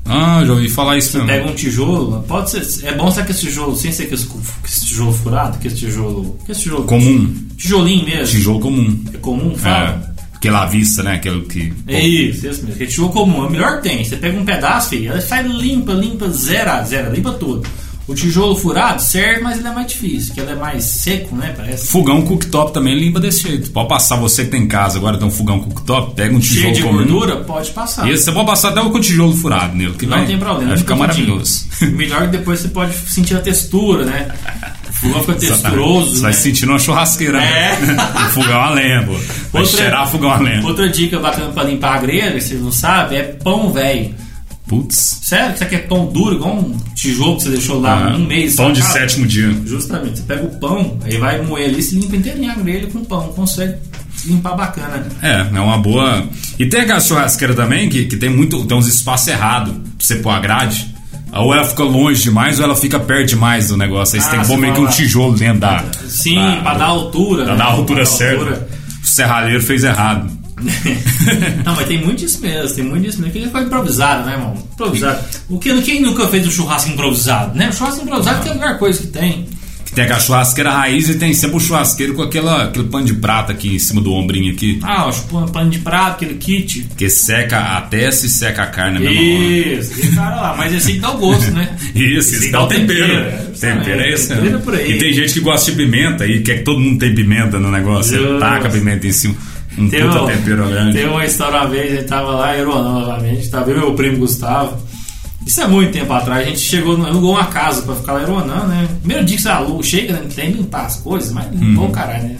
[0.10, 1.28] Ah, já ouvi falar isso mesmo.
[1.28, 2.86] Pega um tijolo, pode ser.
[2.88, 4.22] É bom ser aquele tijolo, sem ser aquele,
[4.66, 6.36] esse tijolo furado, aquele tijolo.
[6.42, 6.84] Aquele tijolo.
[6.86, 7.36] Comum.
[7.56, 8.26] Tijolinho mesmo.
[8.26, 9.04] Tijolo comum.
[9.14, 10.14] É comum, fala.
[10.16, 11.14] É, aquele à vista, né?
[11.16, 11.74] Aquele que.
[11.88, 12.74] É isso, isso mesmo.
[12.74, 14.04] Aquele tijolo comum, é o melhor que tem.
[14.04, 17.68] Você pega um pedaço, filho, ela sai limpa, limpa, zero a zero, limpa tudo.
[18.10, 21.54] O tijolo furado serve, mas ele é mais difícil, porque ele é mais seco, né?
[21.56, 21.88] Parece.
[21.88, 23.70] Fogão cooktop também limpa desse jeito.
[23.70, 26.62] Pode passar você que tem em casa agora tem um fogão cooktop, pega um tijolo
[26.62, 26.98] Cheio de comum.
[26.98, 28.08] gordura, pode passar.
[28.08, 30.40] E esse você pode passar até com o tijolo furado nele, que Não vai, tem
[30.40, 30.70] problema.
[30.70, 31.68] vai ficar maravilhoso.
[31.94, 34.28] Melhor que depois você pode sentir a textura, né?
[34.90, 36.16] O fogão fica texturoso.
[36.16, 36.38] Você vai né?
[36.38, 37.42] se sentindo uma churrasqueira.
[37.44, 37.78] É.
[37.80, 37.96] Né?
[38.28, 39.14] o fogão a lenha, pô.
[39.54, 40.66] Vai Outra- cheirar fogão a lenha.
[40.66, 44.16] Outra dica bacana pra limpar a grelha, que vocês não sabem, é pão velho.
[44.70, 45.20] Putz.
[45.24, 48.26] Sério, que você quer pão duro, igual um tijolo que você deixou lá Ah, um
[48.26, 48.56] mês.
[48.56, 49.52] Pão de sétimo dia.
[49.66, 53.04] Justamente, você pega o pão, aí vai moer ali, se limpa inteirinho a grelha com
[53.04, 53.76] pão, consegue
[54.26, 55.06] limpar bacana.
[55.22, 56.24] É, é uma boa.
[56.60, 58.64] E tem aquela churrasqueira também que, que tem muito.
[58.66, 60.94] Tem uns espaços errados pra você pôr a grade.
[61.32, 64.16] Ou ela fica longe demais ou ela fica perto demais do negócio.
[64.16, 65.84] Aí você Ah, tem que pôr meio que um tijolo dentro da.
[66.08, 67.44] Sim, da- pra dar altura.
[67.44, 67.58] Pra né?
[67.60, 68.36] dar a altura Pra certa.
[68.42, 68.68] altura.
[69.04, 70.39] O serralheiro fez errado.
[71.66, 73.34] Não, mas tem muito disso mesmo, tem muito disso mesmo.
[73.34, 74.54] Que foi improvisado, né, irmão?
[74.74, 75.24] Improvisado.
[75.50, 77.70] O que, quem nunca fez um churrasco improvisado, né?
[77.70, 79.48] O churrasco improvisado é a melhor coisa que tem.
[79.90, 83.16] Que tem aquela churrasqueira raiz e tem sempre o churrasqueiro com aquela, aquele pano de
[83.16, 84.80] prata aqui em cima do ombrinho aqui.
[84.84, 86.88] Ah, o pano de prato, aquele kit.
[86.96, 89.12] Que seca a testa e seca a carne hora.
[89.12, 90.56] Isso, aquele cara lá.
[90.56, 91.76] Mas esse dá o gosto, né?
[91.96, 93.50] Isso, isso dá o tempero.
[93.60, 94.28] Tempero é esse.
[94.28, 94.92] Tempero é por aí.
[94.92, 97.72] E tem gente que gosta de pimenta e quer que todo mundo tenha pimenta no
[97.72, 98.16] negócio.
[98.16, 99.36] Você taca a pimenta em cima.
[99.80, 100.94] Um Teve, puta tempero grande.
[100.94, 103.94] teve uma história uma vez, a gente tava lá em novamente, tava eu e meu
[103.96, 104.78] primo Gustavo.
[105.48, 108.68] Isso é muito tempo atrás, a gente chegou, alugou uma casa pra ficar lá em
[108.68, 108.88] né?
[109.00, 110.28] Primeiro dia que você aluga, chega, né?
[110.36, 111.90] Tem limpar as coisas, mas limpou Uhum.
[111.90, 112.38] o caralho, né?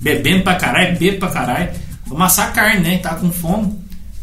[0.00, 1.68] Bebendo pra caralho, bebe pra caralho.
[2.10, 2.98] Amassar carne, né?
[2.98, 3.72] Tava com fome.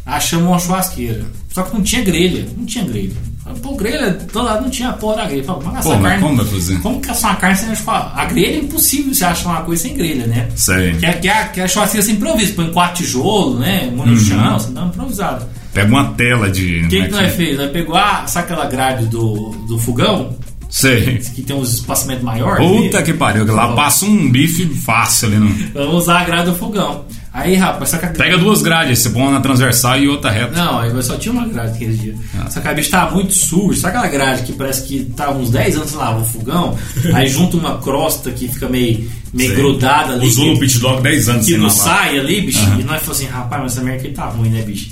[0.04, 1.24] Achamos uma churrasqueira.
[1.52, 3.14] Só que não tinha grelha, não tinha grelha.
[3.62, 5.44] Pô, grelha, todo lado não tinha porra da grelha.
[5.44, 6.22] Falei, mas Pô, essa mas carne.
[6.36, 6.78] como fazer?
[6.80, 8.12] Como que uma carne sem achar?
[8.14, 10.48] A grelha é impossível você achar uma coisa sem grelha, né?
[10.54, 10.94] Sei.
[10.94, 12.54] Que é, que é, que é a churrasqueira sem improviso.
[12.54, 13.92] Põe quatro tijolos, né?
[13.96, 14.18] Põe no Uhum.
[14.18, 15.48] chão, você dá uma improvisada.
[15.72, 16.82] Pega uma tela de.
[16.84, 17.58] O que, como que é nós fez?
[17.58, 20.36] Nós pegou a, sabe aquela grade do, do fogão?
[20.70, 21.18] Sei.
[21.34, 22.66] Que tem uns espaçamentos maiores?
[22.66, 25.36] Puta que pariu, que lá passa um bife fácil ali.
[25.38, 25.48] No...
[25.72, 27.04] Vamos usar a grade do fogão.
[27.32, 30.56] Aí, rapaz, só que Pega duas grades, você põe uma na transversal e outra reta.
[30.56, 32.14] Não, aí só tinha uma grade aquele dia.
[32.38, 32.50] Ah.
[32.50, 33.80] Só que a bicha tava muito suja.
[33.80, 36.76] Sabe aquela grade que parece que tava uns 10 anos sem lavar o fogão?
[37.14, 39.56] aí junta uma crosta que fica meio, meio Sei.
[39.56, 40.26] grudada ali.
[40.26, 42.58] Usou no pit dog 10 anos que não sai ali, bicho.
[42.78, 44.90] E nós falamos assim, rapaz, mas essa merda aqui tá ruim, né, bicho?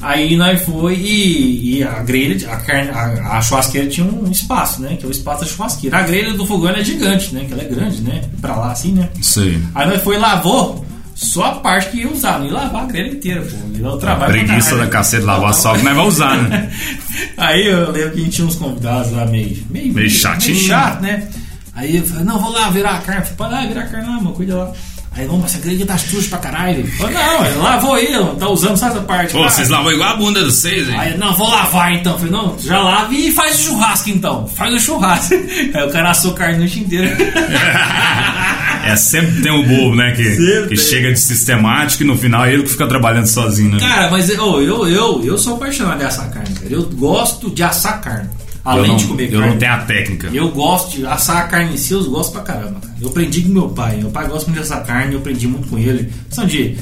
[0.00, 4.82] Aí nós foi e, e a grelha, a, carne, a, a churrasqueira tinha um espaço,
[4.82, 4.96] né?
[4.96, 5.96] Que é o espaço da churrasqueira.
[5.96, 7.44] A grelha do fogão é gigante, né?
[7.46, 8.22] Que ela é grande, né?
[8.40, 9.08] Pra lá assim, né?
[9.22, 9.58] Sei.
[9.74, 10.84] Aí nós foi e lavou
[11.16, 13.56] só a parte que ia usar, não ia lavar a grelha inteira, pô.
[13.78, 16.70] Dar o trabalho Preguiça da cacete de lavar só que nós vamos usar, né?
[17.38, 19.66] Aí eu lembro que a gente tinha uns convidados lá meio.
[19.70, 20.56] Meio, Meio chatinho.
[20.56, 21.26] Meio chato, né?
[21.74, 23.22] Aí eu falei, não, vou lá virar a carne.
[23.22, 24.72] Eu falei, pode lá virar a carne lá, mano, cuida lá.
[25.12, 26.86] Aí, vamos, essa grelha tá suja pra caralho.
[26.98, 29.32] Falei, não, lavou não tá usando só essa parte.
[29.32, 29.50] Pô, cara.
[29.50, 30.98] vocês lavam igual a bunda de vocês, hein?
[30.98, 32.12] Aí, não, vou lavar então.
[32.12, 34.46] Eu falei, não, já lava e faz o churrasco então.
[34.46, 35.34] Faz o churrasco.
[35.72, 37.16] Aí o cara assou carne a noite inteira.
[38.92, 40.12] É, sempre tem um bobo, né?
[40.12, 43.70] Que, Sempre que chega de sistemático e no final é ele que fica trabalhando sozinho,
[43.72, 43.78] né?
[43.80, 46.66] Cara, mas eu, eu, eu, eu sou apaixonado de assar carne, cara.
[46.70, 48.28] Eu gosto de assar carne.
[48.64, 49.52] eu Além não, de comer eu carne.
[49.54, 50.30] não tenho a técnica.
[50.32, 52.94] Eu gosto de assar a carne em si, eu gosto pra caramba, cara.
[53.00, 53.96] Eu aprendi com meu pai.
[53.98, 56.10] Meu pai gosta muito de assar carne, eu aprendi muito com ele.
[56.28, 56.76] Questão de.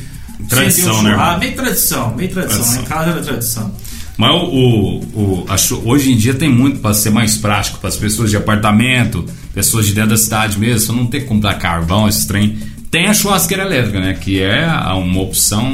[0.49, 1.37] Tradição, né?
[1.41, 2.59] Meio tradição, meio tradição.
[2.63, 2.83] Tradição.
[2.83, 3.75] Em casa era tradição.
[4.17, 7.89] Mas o, o, o- acho- hoje em dia tem muito para ser mais prático para
[7.89, 11.55] as pessoas de apartamento, pessoas de dentro da cidade mesmo, você não tem que comprar
[11.55, 12.57] carvão, esse trem.
[12.91, 14.15] Tem a churrasqueira elétrica, né?
[14.15, 15.73] Que é uma opção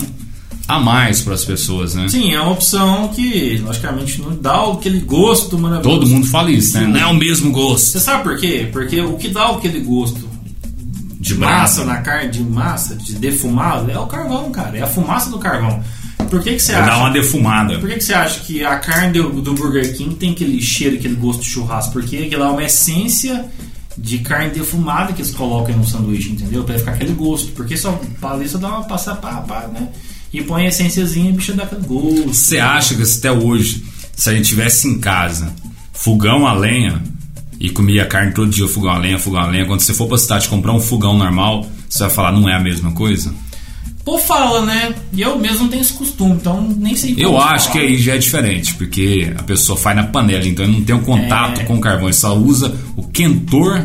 [0.66, 2.09] a mais para as pessoas, né?
[2.09, 5.98] Sim, é uma opção que, logicamente, não dá aquele gosto maravilhoso.
[6.00, 6.87] Todo mundo fala isso, né?
[6.87, 7.87] Não é o mesmo gosto.
[7.88, 8.68] Você sabe por quê?
[8.72, 10.26] Porque o que dá aquele gosto
[11.18, 11.85] De massa brasa.
[11.85, 14.79] na carne, de massa, de defumado, é o carvão, cara.
[14.79, 15.83] É a fumaça do carvão.
[16.29, 16.91] Por que, que você Vai acha?
[16.91, 17.79] dar uma defumada.
[17.79, 20.97] Por que, que você acha que a carne do, do Burger King tem aquele cheiro,
[20.97, 21.93] aquele gosto de churrasco?
[21.93, 23.45] Porque aquilo é uma essência
[23.97, 26.65] de carne defumada que eles colocam no sanduíche, entendeu?
[26.65, 27.53] Pra ficar aquele gosto.
[27.53, 29.89] Porque só ali só dá uma passar pá, pá, né?
[30.33, 32.29] E põe a essênciazinha e bicho dá aquele gosto.
[32.33, 35.53] Você acha que até hoje, se a gente tivesse em casa,
[35.93, 37.03] fogão a lenha,
[37.59, 40.17] e comia carne todo dia, fogão a lenha, fogão a lenha, quando você for pra
[40.17, 43.35] cidade comprar um fogão normal, você vai falar, não é a mesma coisa?
[44.11, 44.92] Pô, fala, né?
[45.12, 47.53] E eu mesmo tenho esse costume, então nem sei Eu falar.
[47.55, 50.96] acho que aí já é diferente, porque a pessoa faz na panela, então não tem
[50.96, 51.64] um contato É.
[51.64, 53.85] com o carvão, só usa o quentor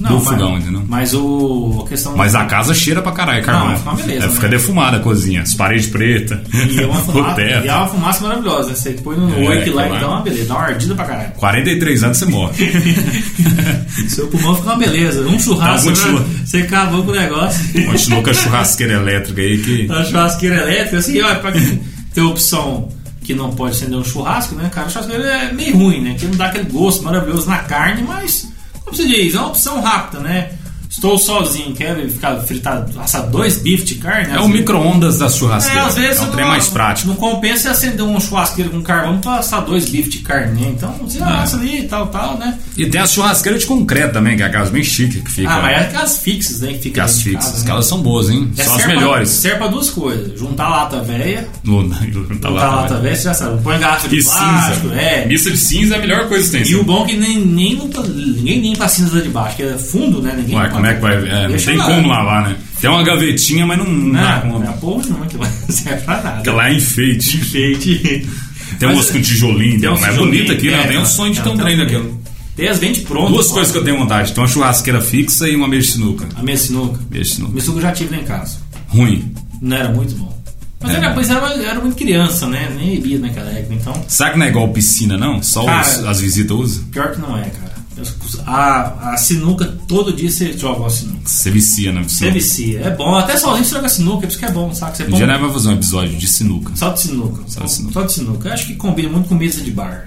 [0.00, 0.82] Não, do mas- fogão, entendeu?
[0.88, 2.16] Mas o, a questão.
[2.16, 3.68] Mas a casa cheira pra caralho, carvão.
[3.70, 4.48] Não, fica uma beleza, fica né?
[4.48, 6.38] defumada a cozinha, as paredes pretas,
[6.70, 8.68] E é uma fumaça, e é uma fumaça maravilhosa.
[8.70, 8.74] né?
[8.74, 11.30] Você põe no É, oito lá e dá uma beleza, dá uma ardida pra caralho.
[11.32, 12.54] 43 anos você morre.
[14.08, 15.20] Seu pulmão fica uma beleza.
[15.26, 16.20] Um churrasco, Tá, continua.
[16.20, 16.26] né?
[16.44, 17.84] você acabou com o negócio.
[17.86, 19.90] Continuou com a churrasqueira elétrica aí que.
[19.92, 21.80] A churrasqueira elétrica, assim, olha, pra quem
[22.14, 22.88] tem opção
[23.22, 24.86] que não pode acender um churrasco, né, cara?
[24.88, 26.16] O churrasqueiro é meio ruim, né?
[26.18, 28.49] Que não dá aquele gosto maravilhoso na carne, mas,
[28.84, 30.58] como você diz, é uma opção rápida, né?
[31.00, 34.34] Estou sozinho, quero ficar fritar, assar dois bifes de carne.
[34.34, 35.80] É o micro-ondas da churrasqueira.
[35.80, 37.08] É, às vezes é um trem mais prático.
[37.08, 40.72] Não compensa acender um churrasqueiro com carvão para assar dois bifes de carne, né?
[40.76, 42.58] Então você assa ali e tal, tal, né?
[42.76, 45.50] E tem as churrasqueiras de concreto também, que é aquelas bem chique que fica.
[45.50, 46.74] Ah, mas é aquelas fixas, né?
[46.74, 47.44] Que fica as fixas.
[47.46, 47.62] casa, né?
[47.62, 48.52] Aquelas são boas, hein?
[48.58, 49.28] É, são as melhores.
[49.30, 53.62] Serve pra duas coisas: juntar lata velha, tá juntar lá, lata velha, você já sabe.
[53.62, 55.00] Põe garrafa de E plástico, cinza.
[55.00, 55.24] é.
[55.26, 56.72] Missa de cinza é a melhor coisa que tem.
[56.72, 59.62] E o bom é que nem, nem limpa- ninguém limpa a cinza de baixo, que
[59.62, 60.34] é fundo, né?
[60.36, 61.14] Ninguém Ué, como é que vai.
[61.28, 61.84] É, não tem lá.
[61.86, 62.56] como lavar, né?
[62.80, 64.64] Tem uma gavetinha, mas não, não dá Não, como.
[64.64, 66.38] não é porra não, que não serve pra nada.
[66.40, 67.36] Aquela é enfeite.
[67.36, 68.28] Enfeite.
[68.78, 70.86] Tem Mas umas com tijolinho, tem uns É bonito aqui, né?
[70.86, 72.20] Tem um sonho de trem um- daquilo.
[72.56, 73.32] Tem as vende prontas.
[73.32, 76.26] Duas coisas que eu tenho vontade: tem uma churrasqueira fixa e uma mesa de sinuca.
[76.36, 76.98] A minha sinuca.
[77.10, 77.52] Mesa de sinuca.
[77.52, 78.58] minha sinuca eu já tive lá em casa.
[78.88, 79.32] Ruim.
[79.60, 80.38] Não era muito bom.
[80.82, 80.96] Mas É.
[80.96, 82.72] era, pois era, era muito criança, né?
[82.74, 84.04] Nem bebia naquela época, então.
[84.08, 85.42] Sabe que não é igual piscina, não?
[85.42, 86.84] Só Cara, os- as visitas usam?
[86.84, 87.69] Pior que não é, cara.
[88.46, 91.20] A, a sinuca, todo dia você joga uma sinuca.
[91.24, 92.80] Você vicia na Você vicia.
[92.80, 93.14] É bom.
[93.14, 94.96] Até sozinho você joga sinuca, por isso que é bom, sabe?
[94.96, 96.72] Você põe nós vamos fazer um episódio de sinuca.
[96.74, 97.42] Só de sinuca.
[97.46, 97.92] Só de sinuca.
[97.92, 98.48] Só de sinuca.
[98.48, 100.06] Eu acho que combina muito com mesa de bar.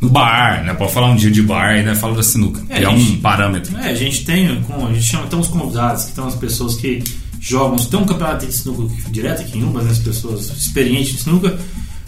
[0.00, 0.74] No bar, né?
[0.74, 1.94] Pode falar um dia de bar e né?
[1.94, 2.60] Fala da sinuca.
[2.68, 3.18] É, que é um gente.
[3.18, 3.76] parâmetro.
[3.78, 6.74] É, a gente tem, com, a gente chama, tem uns convidados que são as pessoas
[6.74, 7.02] que
[7.40, 7.76] jogam.
[7.76, 11.58] Tem um campeonato de sinuca direto aqui em Umbas, né, as pessoas experientes de sinuca.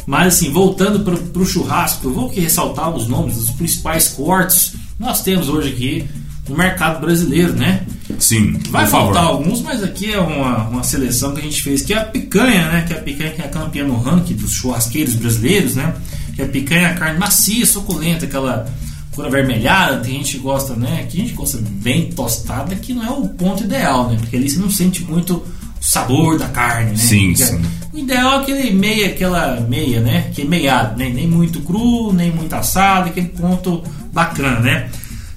[0.07, 4.73] Mas assim, voltando para o churrasco, eu vou aqui ressaltar os nomes dos principais cortes
[4.73, 6.05] que nós temos hoje aqui
[6.49, 7.83] no mercado brasileiro, né?
[8.19, 9.15] Sim, Vai por favor.
[9.15, 12.05] faltar alguns, mas aqui é uma, uma seleção que a gente fez, que é a
[12.05, 12.85] picanha, né?
[12.87, 15.95] Que é a picanha que é a campeã no ranking dos churrasqueiros brasileiros, né?
[16.37, 18.67] Que a picanha é a carne macia, suculenta, aquela
[19.13, 21.07] cor avermelhada, tem gente que gosta, né?
[21.09, 24.17] Que a gente gosta bem tostada, que não é o ponto ideal, né?
[24.21, 25.45] Porque ali você não sente muito o
[25.81, 26.97] sabor da carne, né?
[26.97, 27.63] Sim, Porque sim.
[27.93, 30.31] O ideal é aquele meia, aquela meia, né?
[30.35, 31.09] Que é meiado, né?
[31.09, 33.83] Nem muito cru, nem muito assado, aquele ponto
[34.15, 34.89] bacana, né?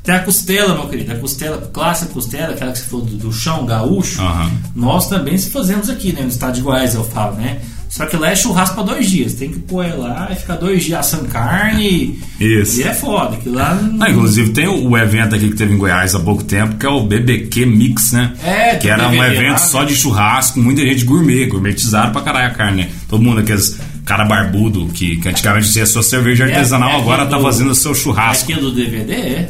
[0.03, 3.33] Tem a costela, meu querido, a costela clássica costela, aquela que você falou do, do
[3.33, 4.21] chão gaúcho.
[4.21, 4.51] Aham.
[4.73, 6.21] Nós também se fazemos aqui, né?
[6.21, 7.59] No estado de Goiás, eu falo, né?
[7.89, 9.33] Só que lá é churrasco pra dois dias.
[9.33, 12.19] Tem que pôr lá e ficar dois dias assando carne.
[12.39, 12.79] Isso.
[12.79, 13.75] E é foda, que lá.
[13.75, 16.89] não- inclusive tem o, evento aqui que teve em Goiás há pouco tempo, que é
[16.89, 18.33] o BBQ Mix, né?
[18.43, 19.87] É, que era um evento lá, só né?
[19.87, 22.89] de churrasco, muita gente gourmet, gourmetizaram pra caralho a carne, né?
[23.09, 27.23] Todo mundo, aqueles cara barbudo, que, que antigamente tinha sua cerveja É, artesanal, é agora
[27.23, 28.51] aquele tá do- fazendo o seu churrasco.
[28.51, 29.49] É do DVD, é?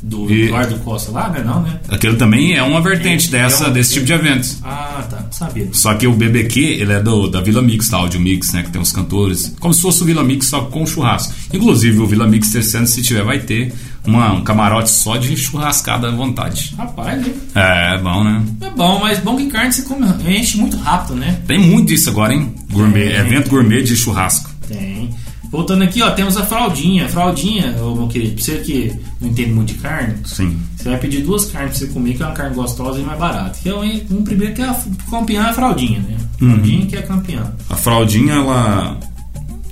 [0.00, 1.42] Do E- Eduardo Costa lá, né?
[1.44, 1.80] Não, né?
[1.88, 4.48] Aquilo também é uma vertente É, dessa, é uma- desse tipo de evento.
[4.62, 5.26] Ah, tá.
[5.32, 5.68] Sabia.
[5.72, 8.62] Só que o BBQ, ele é do, da Vila Mix, da Audio Mix, né?
[8.62, 9.54] Que tem os cantores.
[9.58, 11.34] Como se fosse o Vila Mix, só com churrasco.
[11.52, 13.74] Inclusive, o Vila Mix terceiro, se tiver, vai ter
[14.08, 16.74] uma, um camarote só de churrascada à vontade.
[16.76, 17.26] Rapaz?
[17.54, 18.42] É, é bom, né?
[18.62, 20.06] É bom, mas bom que carne você come,
[20.38, 21.40] enche muito rápido, né?
[21.46, 22.54] Tem muito disso agora, hein?
[22.72, 23.20] Gourmet, É.
[23.20, 24.50] evento gourmet de churrasco.
[24.66, 25.10] Tem.
[25.50, 27.06] Voltando aqui, ó, temos a fraldinha.
[27.06, 30.58] A fraldinha, ô, meu querido, pra você que não entende muito de carne, Sim.
[30.76, 33.18] você vai pedir duas carnes pra você comer, que é uma carne gostosa e mais
[33.18, 33.58] barata.
[33.64, 34.76] É um, primeiro que é a
[35.10, 36.16] campeã é a fraldinha, né?
[36.42, 36.50] Uhum.
[36.50, 37.52] Fraldinha que é a campeã.
[37.70, 38.98] A fraldinha, ela.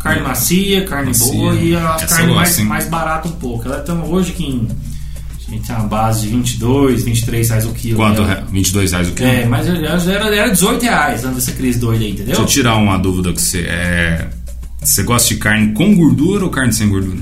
[0.06, 1.32] Carne macia, carne Macia.
[1.32, 3.66] boa e a Essa carne mais, mais barata um pouco.
[3.68, 4.68] Ela tem hoje que em,
[5.46, 7.96] a gente tem uma base de 22, 23 reais o quilo.
[7.96, 8.22] Quanto?
[8.22, 8.34] né?
[8.34, 9.28] re- 22 reais o quilo?
[9.28, 12.26] É, mas era, era 18 reais antes dessa crise doida aí, entendeu?
[12.26, 13.60] Deixa eu tirar uma dúvida com você.
[13.60, 14.28] É,
[14.82, 17.18] Você gosta de carne com gordura ou carne sem gordura?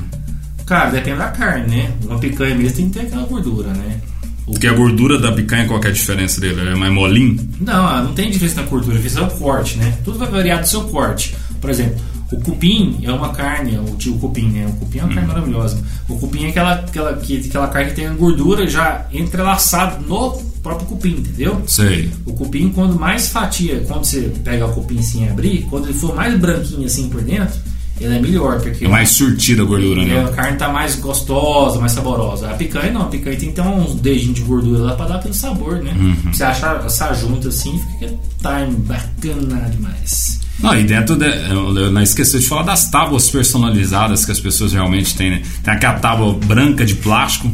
[0.66, 1.90] Cara, depende da carne, né?
[2.04, 4.00] Uma picanha mesmo tem que ter aquela gordura, né?
[4.46, 6.60] O- Porque a gordura da picanha, qual que é a diferença dele?
[6.60, 7.36] Ele é mais molinho?
[7.60, 9.94] Não, não tem diferença na gordura, a diferença é o corte, né?
[10.04, 11.34] Tudo vai variar do seu corte.
[11.60, 11.96] Por exemplo,
[12.32, 14.66] o cupim é uma carne, o tio cupim, né?
[14.66, 15.82] O cupim é uma carne maravilhosa.
[16.08, 20.32] O cupim é aquela, aquela, que, aquela carne que tem a gordura já entrelaçada no
[20.62, 21.62] próprio cupim, entendeu?
[21.66, 22.10] Sei.
[22.24, 25.94] O cupim, quando mais fatia, quando você pega o cupim assim e abrir, quando ele
[25.94, 27.60] for mais branquinho assim por dentro,
[28.00, 30.24] ele é melhor, porque É mais surtida a gordura, é, né?
[30.24, 32.50] a carne tá mais gostosa, mais saborosa.
[32.50, 35.16] A picanha não, a picanha tem que ter uns dedinhos de gordura lá pra dar
[35.16, 35.94] aquele sabor, né?
[35.96, 36.32] Uhum.
[36.32, 40.40] Você achar essa junta assim, fica time bacana demais.
[40.60, 44.40] Não, e dentro de, eu, eu não esqueci de falar das tábuas personalizadas que as
[44.40, 45.42] pessoas realmente têm, né?
[45.62, 47.50] Tem aquela tábua branca de plástico,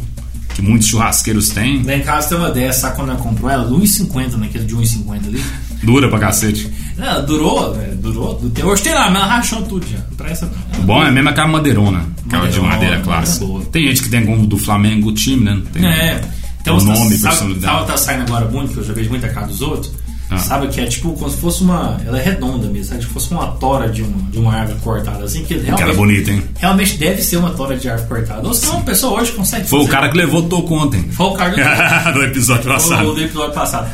[0.53, 3.67] que muitos churrasqueiros têm, Lá em casa tem uma dessa, sabe quando ela comprou ela?
[3.69, 5.43] 1,50 naquele de 1,50 ali.
[5.81, 6.69] dura pra cacete.
[6.97, 8.35] Não, ela durou, velho, durou.
[8.53, 9.97] Tem- Hoje tem lá, mas ela rachou tudo já.
[10.45, 10.79] Não.
[10.79, 13.45] O bom é mesmo aquela madeirona, aquela de Madeirona, madeira madeira clássica.
[13.45, 13.65] boa.
[13.65, 15.59] Tem gente que tem como do Flamengo o time, né?
[15.73, 16.21] Tem É.
[16.61, 17.73] Então, o nome, sabe, personalidade.
[17.75, 19.91] sabe tá saindo agora muito, que eu já vejo muito a cara dos outros?
[20.33, 20.37] Ah.
[20.37, 21.99] Sabe que é tipo como se fosse uma.
[22.05, 23.01] Ela é redonda mesmo, sabe?
[23.01, 26.31] Tipo fosse uma tora de uma, de uma árvore cortada assim, que realmente, Aquela bonita,
[26.31, 26.41] hein?
[26.57, 28.47] realmente deve ser uma tora de árvore cortada.
[28.47, 29.91] Ou senão uma pessoa hoje consegue Foi o fazer.
[29.93, 31.03] cara que levou o toco ontem.
[31.11, 33.13] Foi o cara do, do episódio o passado.
[33.13, 33.91] do episódio passado.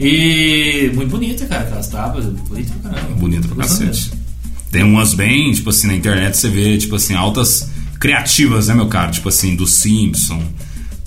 [0.00, 3.14] E muito bonita, cara, aquelas tábuas, bonita pra caramba.
[3.16, 3.84] Bonita pra cacete.
[3.84, 4.12] mesmo.
[4.72, 7.68] Tem umas bem, tipo assim, na internet você vê, tipo assim, altas
[8.00, 9.12] criativas, né, meu cara?
[9.12, 10.42] Tipo assim, do Simpson,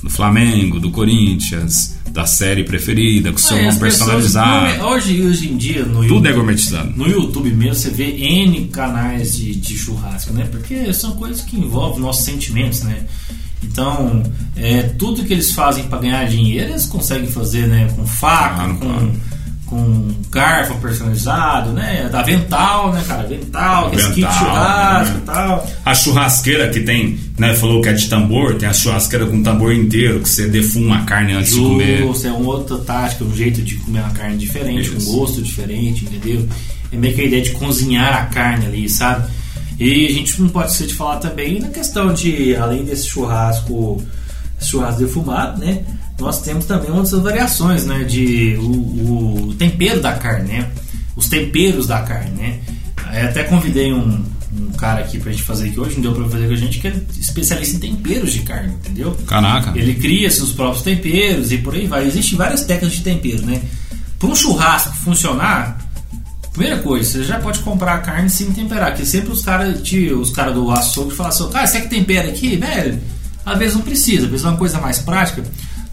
[0.01, 4.83] do Flamengo, do Corinthians, da série preferida, com seu É, nome pessoas- personalizado.
[4.85, 6.93] Hoje, hoje em dia, no Tudo é YouTube, gourmetizado.
[6.95, 10.47] no YouTube mesmo, você vê N canais de, de churrasco, né?
[10.49, 13.03] Porque são coisas que envolvem nossos sentimentos, né?
[13.63, 14.23] Então,
[14.55, 17.87] é, tudo que eles fazem para ganhar dinheiro, eles conseguem fazer, né?
[17.95, 19.11] Com faca, Claro, com, claro.
[19.67, 22.07] Com garfo personalizado, né?
[22.09, 23.23] Da Avental, né, cara?
[23.23, 25.19] Avental, aquele kit de Avental, churrasco né?
[25.21, 25.67] e tal.
[25.85, 27.53] A churrasqueira que tem, né?
[27.53, 31.01] Falou que é de tambor, tem a churrasqueira com tambor inteiro, que você defuma a
[31.03, 31.99] carne antes de comer.
[31.99, 35.09] Justo, é uma outra tática, um jeito de comer uma carne diferente, Isso.
[35.09, 36.47] um gosto diferente, entendeu?
[36.91, 39.29] É meio que a ideia de cozinhar a carne ali, sabe?
[39.77, 44.01] E a gente não pode esquecer de falar também na questão de, além desse churrasco,
[44.59, 45.83] churrasco defumado, né?
[46.19, 48.03] Nós temos também outras variações, né?
[48.03, 50.71] De o, o tempero da carne, né?
[51.15, 52.59] Os temperos da carne, né?
[53.13, 56.29] Eu até convidei um, um cara aqui pra gente fazer aqui hoje, não deu pra
[56.29, 59.15] fazer com a gente, que é especialista em temperos de carne, entendeu?
[59.27, 59.77] Caraca.
[59.77, 62.05] Ele cria seus próprios temperos e por aí vai.
[62.05, 63.61] Existem várias técnicas de tempero, né?
[64.19, 65.77] Para um churrasco funcionar,
[66.51, 68.91] primeira coisa, você já pode comprar a carne sem temperar.
[68.91, 69.79] Porque sempre os caras
[70.19, 72.55] os cara do açougue falam assim: cara, você quer que tempera aqui?
[72.55, 72.99] Velho,
[73.45, 75.43] às vezes não precisa, às vezes é uma coisa mais prática.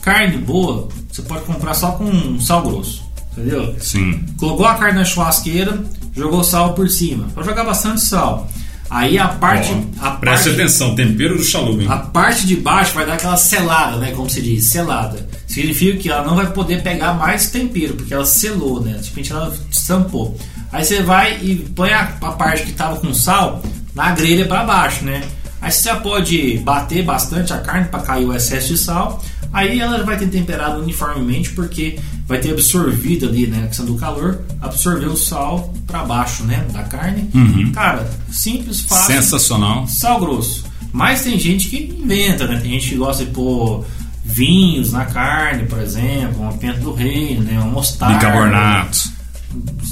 [0.04, 3.74] Carne boa, você pode comprar só com sal grosso, entendeu?
[3.80, 4.22] Sim.
[4.38, 5.82] Colocou a carne na churrasqueira,
[6.14, 7.26] jogou sal por cima.
[7.34, 8.46] Pode jogar bastante sal.
[8.90, 9.72] Aí a parte.
[9.72, 11.88] Ó, a preste parte atenção, tempero do chalupa, hein?
[11.88, 14.12] a parte de baixo vai dar aquela selada, né?
[14.12, 15.26] Como se diz, selada.
[15.46, 18.92] Significa que ela não vai poder pegar mais tempero, porque ela selou, né?
[19.02, 20.36] Simplesmente ela estampou.
[20.70, 23.62] Aí você vai e põe a, a parte que estava com sal
[23.94, 25.22] na grelha para baixo, né?
[25.62, 29.24] Aí você já pode bater bastante a carne para cair o excesso de sal.
[29.54, 33.62] Aí ela vai ter temperado uniformemente, porque vai ter absorvido ali, né?
[33.64, 36.66] A questão do calor, absorver o sal para baixo, né?
[36.72, 37.30] Da carne.
[37.72, 39.86] Cara, simples, fácil Sensacional.
[39.86, 40.64] sal grosso.
[40.92, 42.58] Mas tem gente que inventa, né?
[42.60, 43.84] Tem gente que gosta de pôr
[44.24, 47.58] vinhos na carne, por exemplo, uma pimenta do reino, né?
[47.58, 48.16] Uma mostarda.
[48.16, 49.12] Bicarbonato.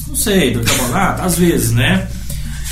[0.09, 2.09] Não sei, bicarbonato, às vezes, né?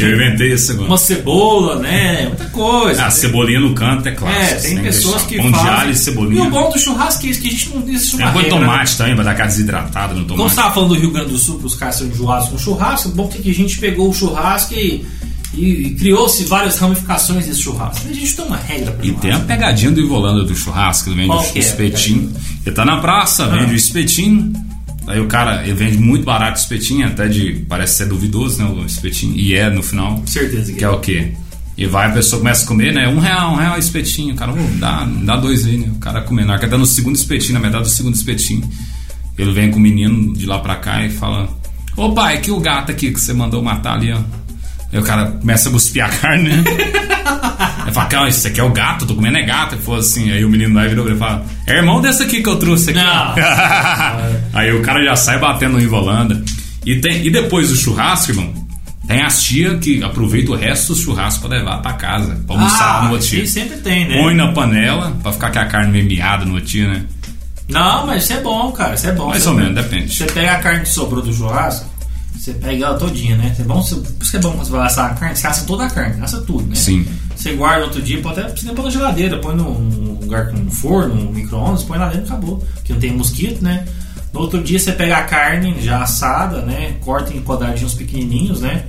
[0.05, 1.07] Eu inventei esse Uma negócio.
[1.17, 2.27] cebola, né?
[2.27, 3.05] Muita coisa.
[3.07, 4.43] Ah, cebolinha no canto é clássico.
[4.51, 5.67] É, tem pessoas que Pão fazem.
[5.67, 6.45] de alho e E cebolinha.
[6.45, 8.59] o bom do churrasco é isso, que a gente não existe uma Tem põe regra,
[8.59, 8.67] né?
[8.67, 10.49] tomate também, pra dar aquela desidratada no Como tomate.
[10.49, 13.09] você estava falando do Rio Grande do Sul, para os caras serem enjoados com churrasco,
[13.11, 15.05] bom que a gente pegou o churrasco e,
[15.55, 18.07] e- e criou-se várias ramificações desse churrasco.
[18.09, 21.29] A gente tem uma regra para E tem a pegadinha do Ivolanda do churrasco, vende
[21.31, 22.33] o é a espetinho.
[22.65, 24.53] Ele tá na praça, vende o espetinho.
[25.07, 27.65] Aí o cara, ele vende muito barato o espetinho, até de.
[27.69, 28.65] Parece ser duvidoso, né?
[28.65, 29.35] O espetinho.
[29.37, 30.23] E é no final.
[30.27, 31.33] Certeza que Que é o quê?
[31.77, 33.09] E vai, a pessoa começa a comer, né?
[33.09, 34.35] Um real, um real espetinho.
[34.35, 35.89] O cara, "Ô, dá, dá dois aí, né?
[35.91, 36.49] O cara comendo.
[36.49, 38.69] Na hora que tá no segundo espetinho, na metade do segundo espetinho.
[39.39, 41.49] Ele vem com o menino de lá pra cá e fala:
[41.97, 44.21] Ô pai, que o gato aqui que você mandou matar ali, ó.
[44.93, 46.65] Aí o cara começa a cuspir a carne, né?
[47.83, 49.75] Ele fala, cara, isso aqui é o gato, tô comendo é gato.
[49.75, 52.23] Ele falou assim, aí o menino vai virou pra ele e fala, é irmão desse
[52.23, 53.01] aqui que eu trouxe aqui.
[54.53, 56.43] Aí o cara já sai batendo no Ivolanda.
[56.85, 58.53] E, tem, e depois do churrasco, irmão,
[59.07, 63.01] tem as tia que aproveita o resto do churrasco pra levar pra casa, pra almoçar
[63.01, 63.45] ah, no outro dia.
[63.45, 64.23] sempre tem, né?
[64.23, 67.05] Põe na panela, pra ficar com a carne meio miada no outro dia, né?
[67.69, 68.95] Não, mas isso é bom, cara.
[68.95, 69.29] Isso é bom.
[69.29, 70.15] Mais ou menos, depende.
[70.15, 71.90] Você pega a carne que sobrou do churrasco,
[72.37, 73.55] você pega ela todinha, né?
[73.59, 75.65] É bom, por isso que é bom quando você vai assar a carne, você assa
[75.67, 76.75] toda a carne, assa tudo, né?
[76.75, 77.07] Sim.
[77.37, 81.33] Você guarda outro dia, pode até pôr na geladeira, põe num lugar com forno, um
[81.33, 82.65] micro-ondas, põe lá dentro e acabou.
[82.85, 83.87] Que não tem mosquito, né?
[84.33, 86.95] No outro dia você pega a carne já assada, né?
[87.01, 88.85] Corta em quadradinhos pequenininhos, né?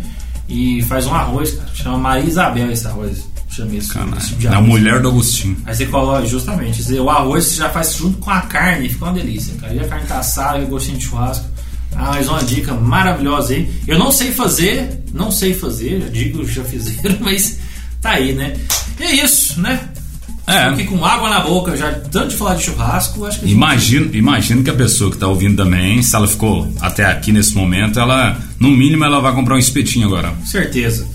[0.48, 1.70] E faz um arroz, cara.
[1.74, 3.26] Chama Maria Isabel esse arroz.
[3.50, 5.58] Chama esse tipo É a mulher do Agostinho.
[5.66, 9.06] Aí você coloca, justamente, você- o arroz você já faz junto com a carne, fica
[9.06, 9.74] uma delícia, cara.
[9.74, 11.46] E a carne tá assada, e gostinho de churrasco.
[11.96, 13.70] Ah, mais uma dica maravilhosa aí.
[13.88, 17.60] Eu não sei fazer, não sei fazer, já digo, já fizeram, mas
[18.02, 18.56] tá aí, né?
[19.00, 19.80] E é isso, né?
[20.48, 20.70] É.
[20.72, 23.56] Fiquei com água na boca, já tanto de falar de churrasco, acho que a gente-
[23.58, 27.54] Imagino, imagino que a pessoa que está ouvindo também, se ela ficou até aqui nesse
[27.56, 30.34] momento, ela, no mínimo, ela vai comprar um espetinho agora.
[30.46, 31.08] certeza.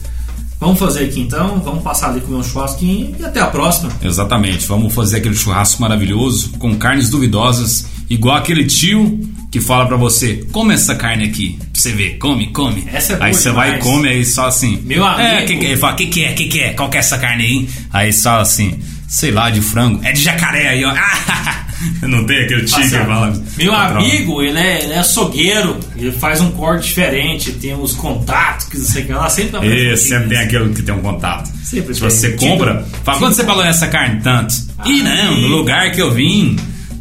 [0.59, 3.91] Vamos fazer aqui então, vamos passar ali comer um churrasquinho e até a próxima.
[4.03, 9.19] Exatamente, vamos fazer aquele churrasco maravilhoso com carnes duvidosas, igual aquele tio
[9.51, 12.85] que fala pra você: come essa carne aqui, pra você ver, come, come.
[12.93, 15.47] Essa é boa aí você vai e come, aí só assim: Meu É, amigo.
[15.49, 15.69] que que é?
[15.71, 17.69] Ele fala: que que é, que que é, qual que é essa carne aí?
[17.93, 20.93] Aí só assim: sei lá, de frango, é de jacaré aí, ó.
[22.03, 23.07] Não tem aquele tio que Passado.
[23.07, 23.45] fala.
[23.59, 23.97] Meu Pronto.
[23.99, 28.79] amigo, ele é, ele é açougueiro, ele faz um corte diferente, tem os contatos, que
[28.79, 31.51] não sei o que lá, sempre vai E sempre tem aquele que tem um contato.
[31.63, 32.75] Sempre Se você Tipo, compra,
[33.05, 34.21] fala, tipo- quanto você falou nessa carne?
[34.23, 34.55] Tanto.
[34.87, 36.57] Ih, não, no lugar que eu vim,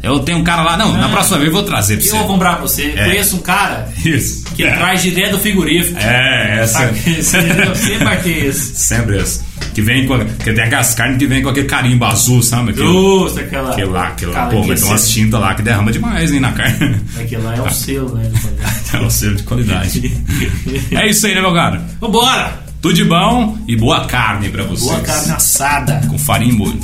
[0.06, 2.16] Eu tenho um cara lá, não, na próxima vez eu vou trazer pra Eu você.
[2.18, 2.94] vou comprar pra você.
[2.96, 3.04] É.
[3.06, 4.44] Conheço um cara Isso.
[4.54, 4.72] que é.
[4.76, 5.98] traz direto do frigorífico.
[5.98, 6.78] É, essa.
[6.78, 7.22] Sabe?
[7.22, 8.74] Sempre ter esse.
[8.76, 9.40] Sempre esse.
[9.74, 10.18] Que vem com.
[10.18, 12.70] Que tem aquelas carnes que vem com aquele carimbo azul, sabe?
[12.70, 13.70] Aquilo, Justo, aquela.
[13.72, 14.46] aquilo lá, aquilo lá.
[14.46, 17.00] Pô, mas tem umas tintas lá que derrama demais, hein, na carne.
[17.18, 18.30] Aquilo lá é um selo, né?
[18.94, 20.12] É um selo de qualidade.
[20.92, 21.82] é isso aí, né, meu cara?
[22.00, 22.64] Vambora!
[22.80, 24.88] Tudo de bom e boa carne pra vocês.
[24.88, 26.00] Boa carne assada.
[26.08, 26.78] Com farinha e molho.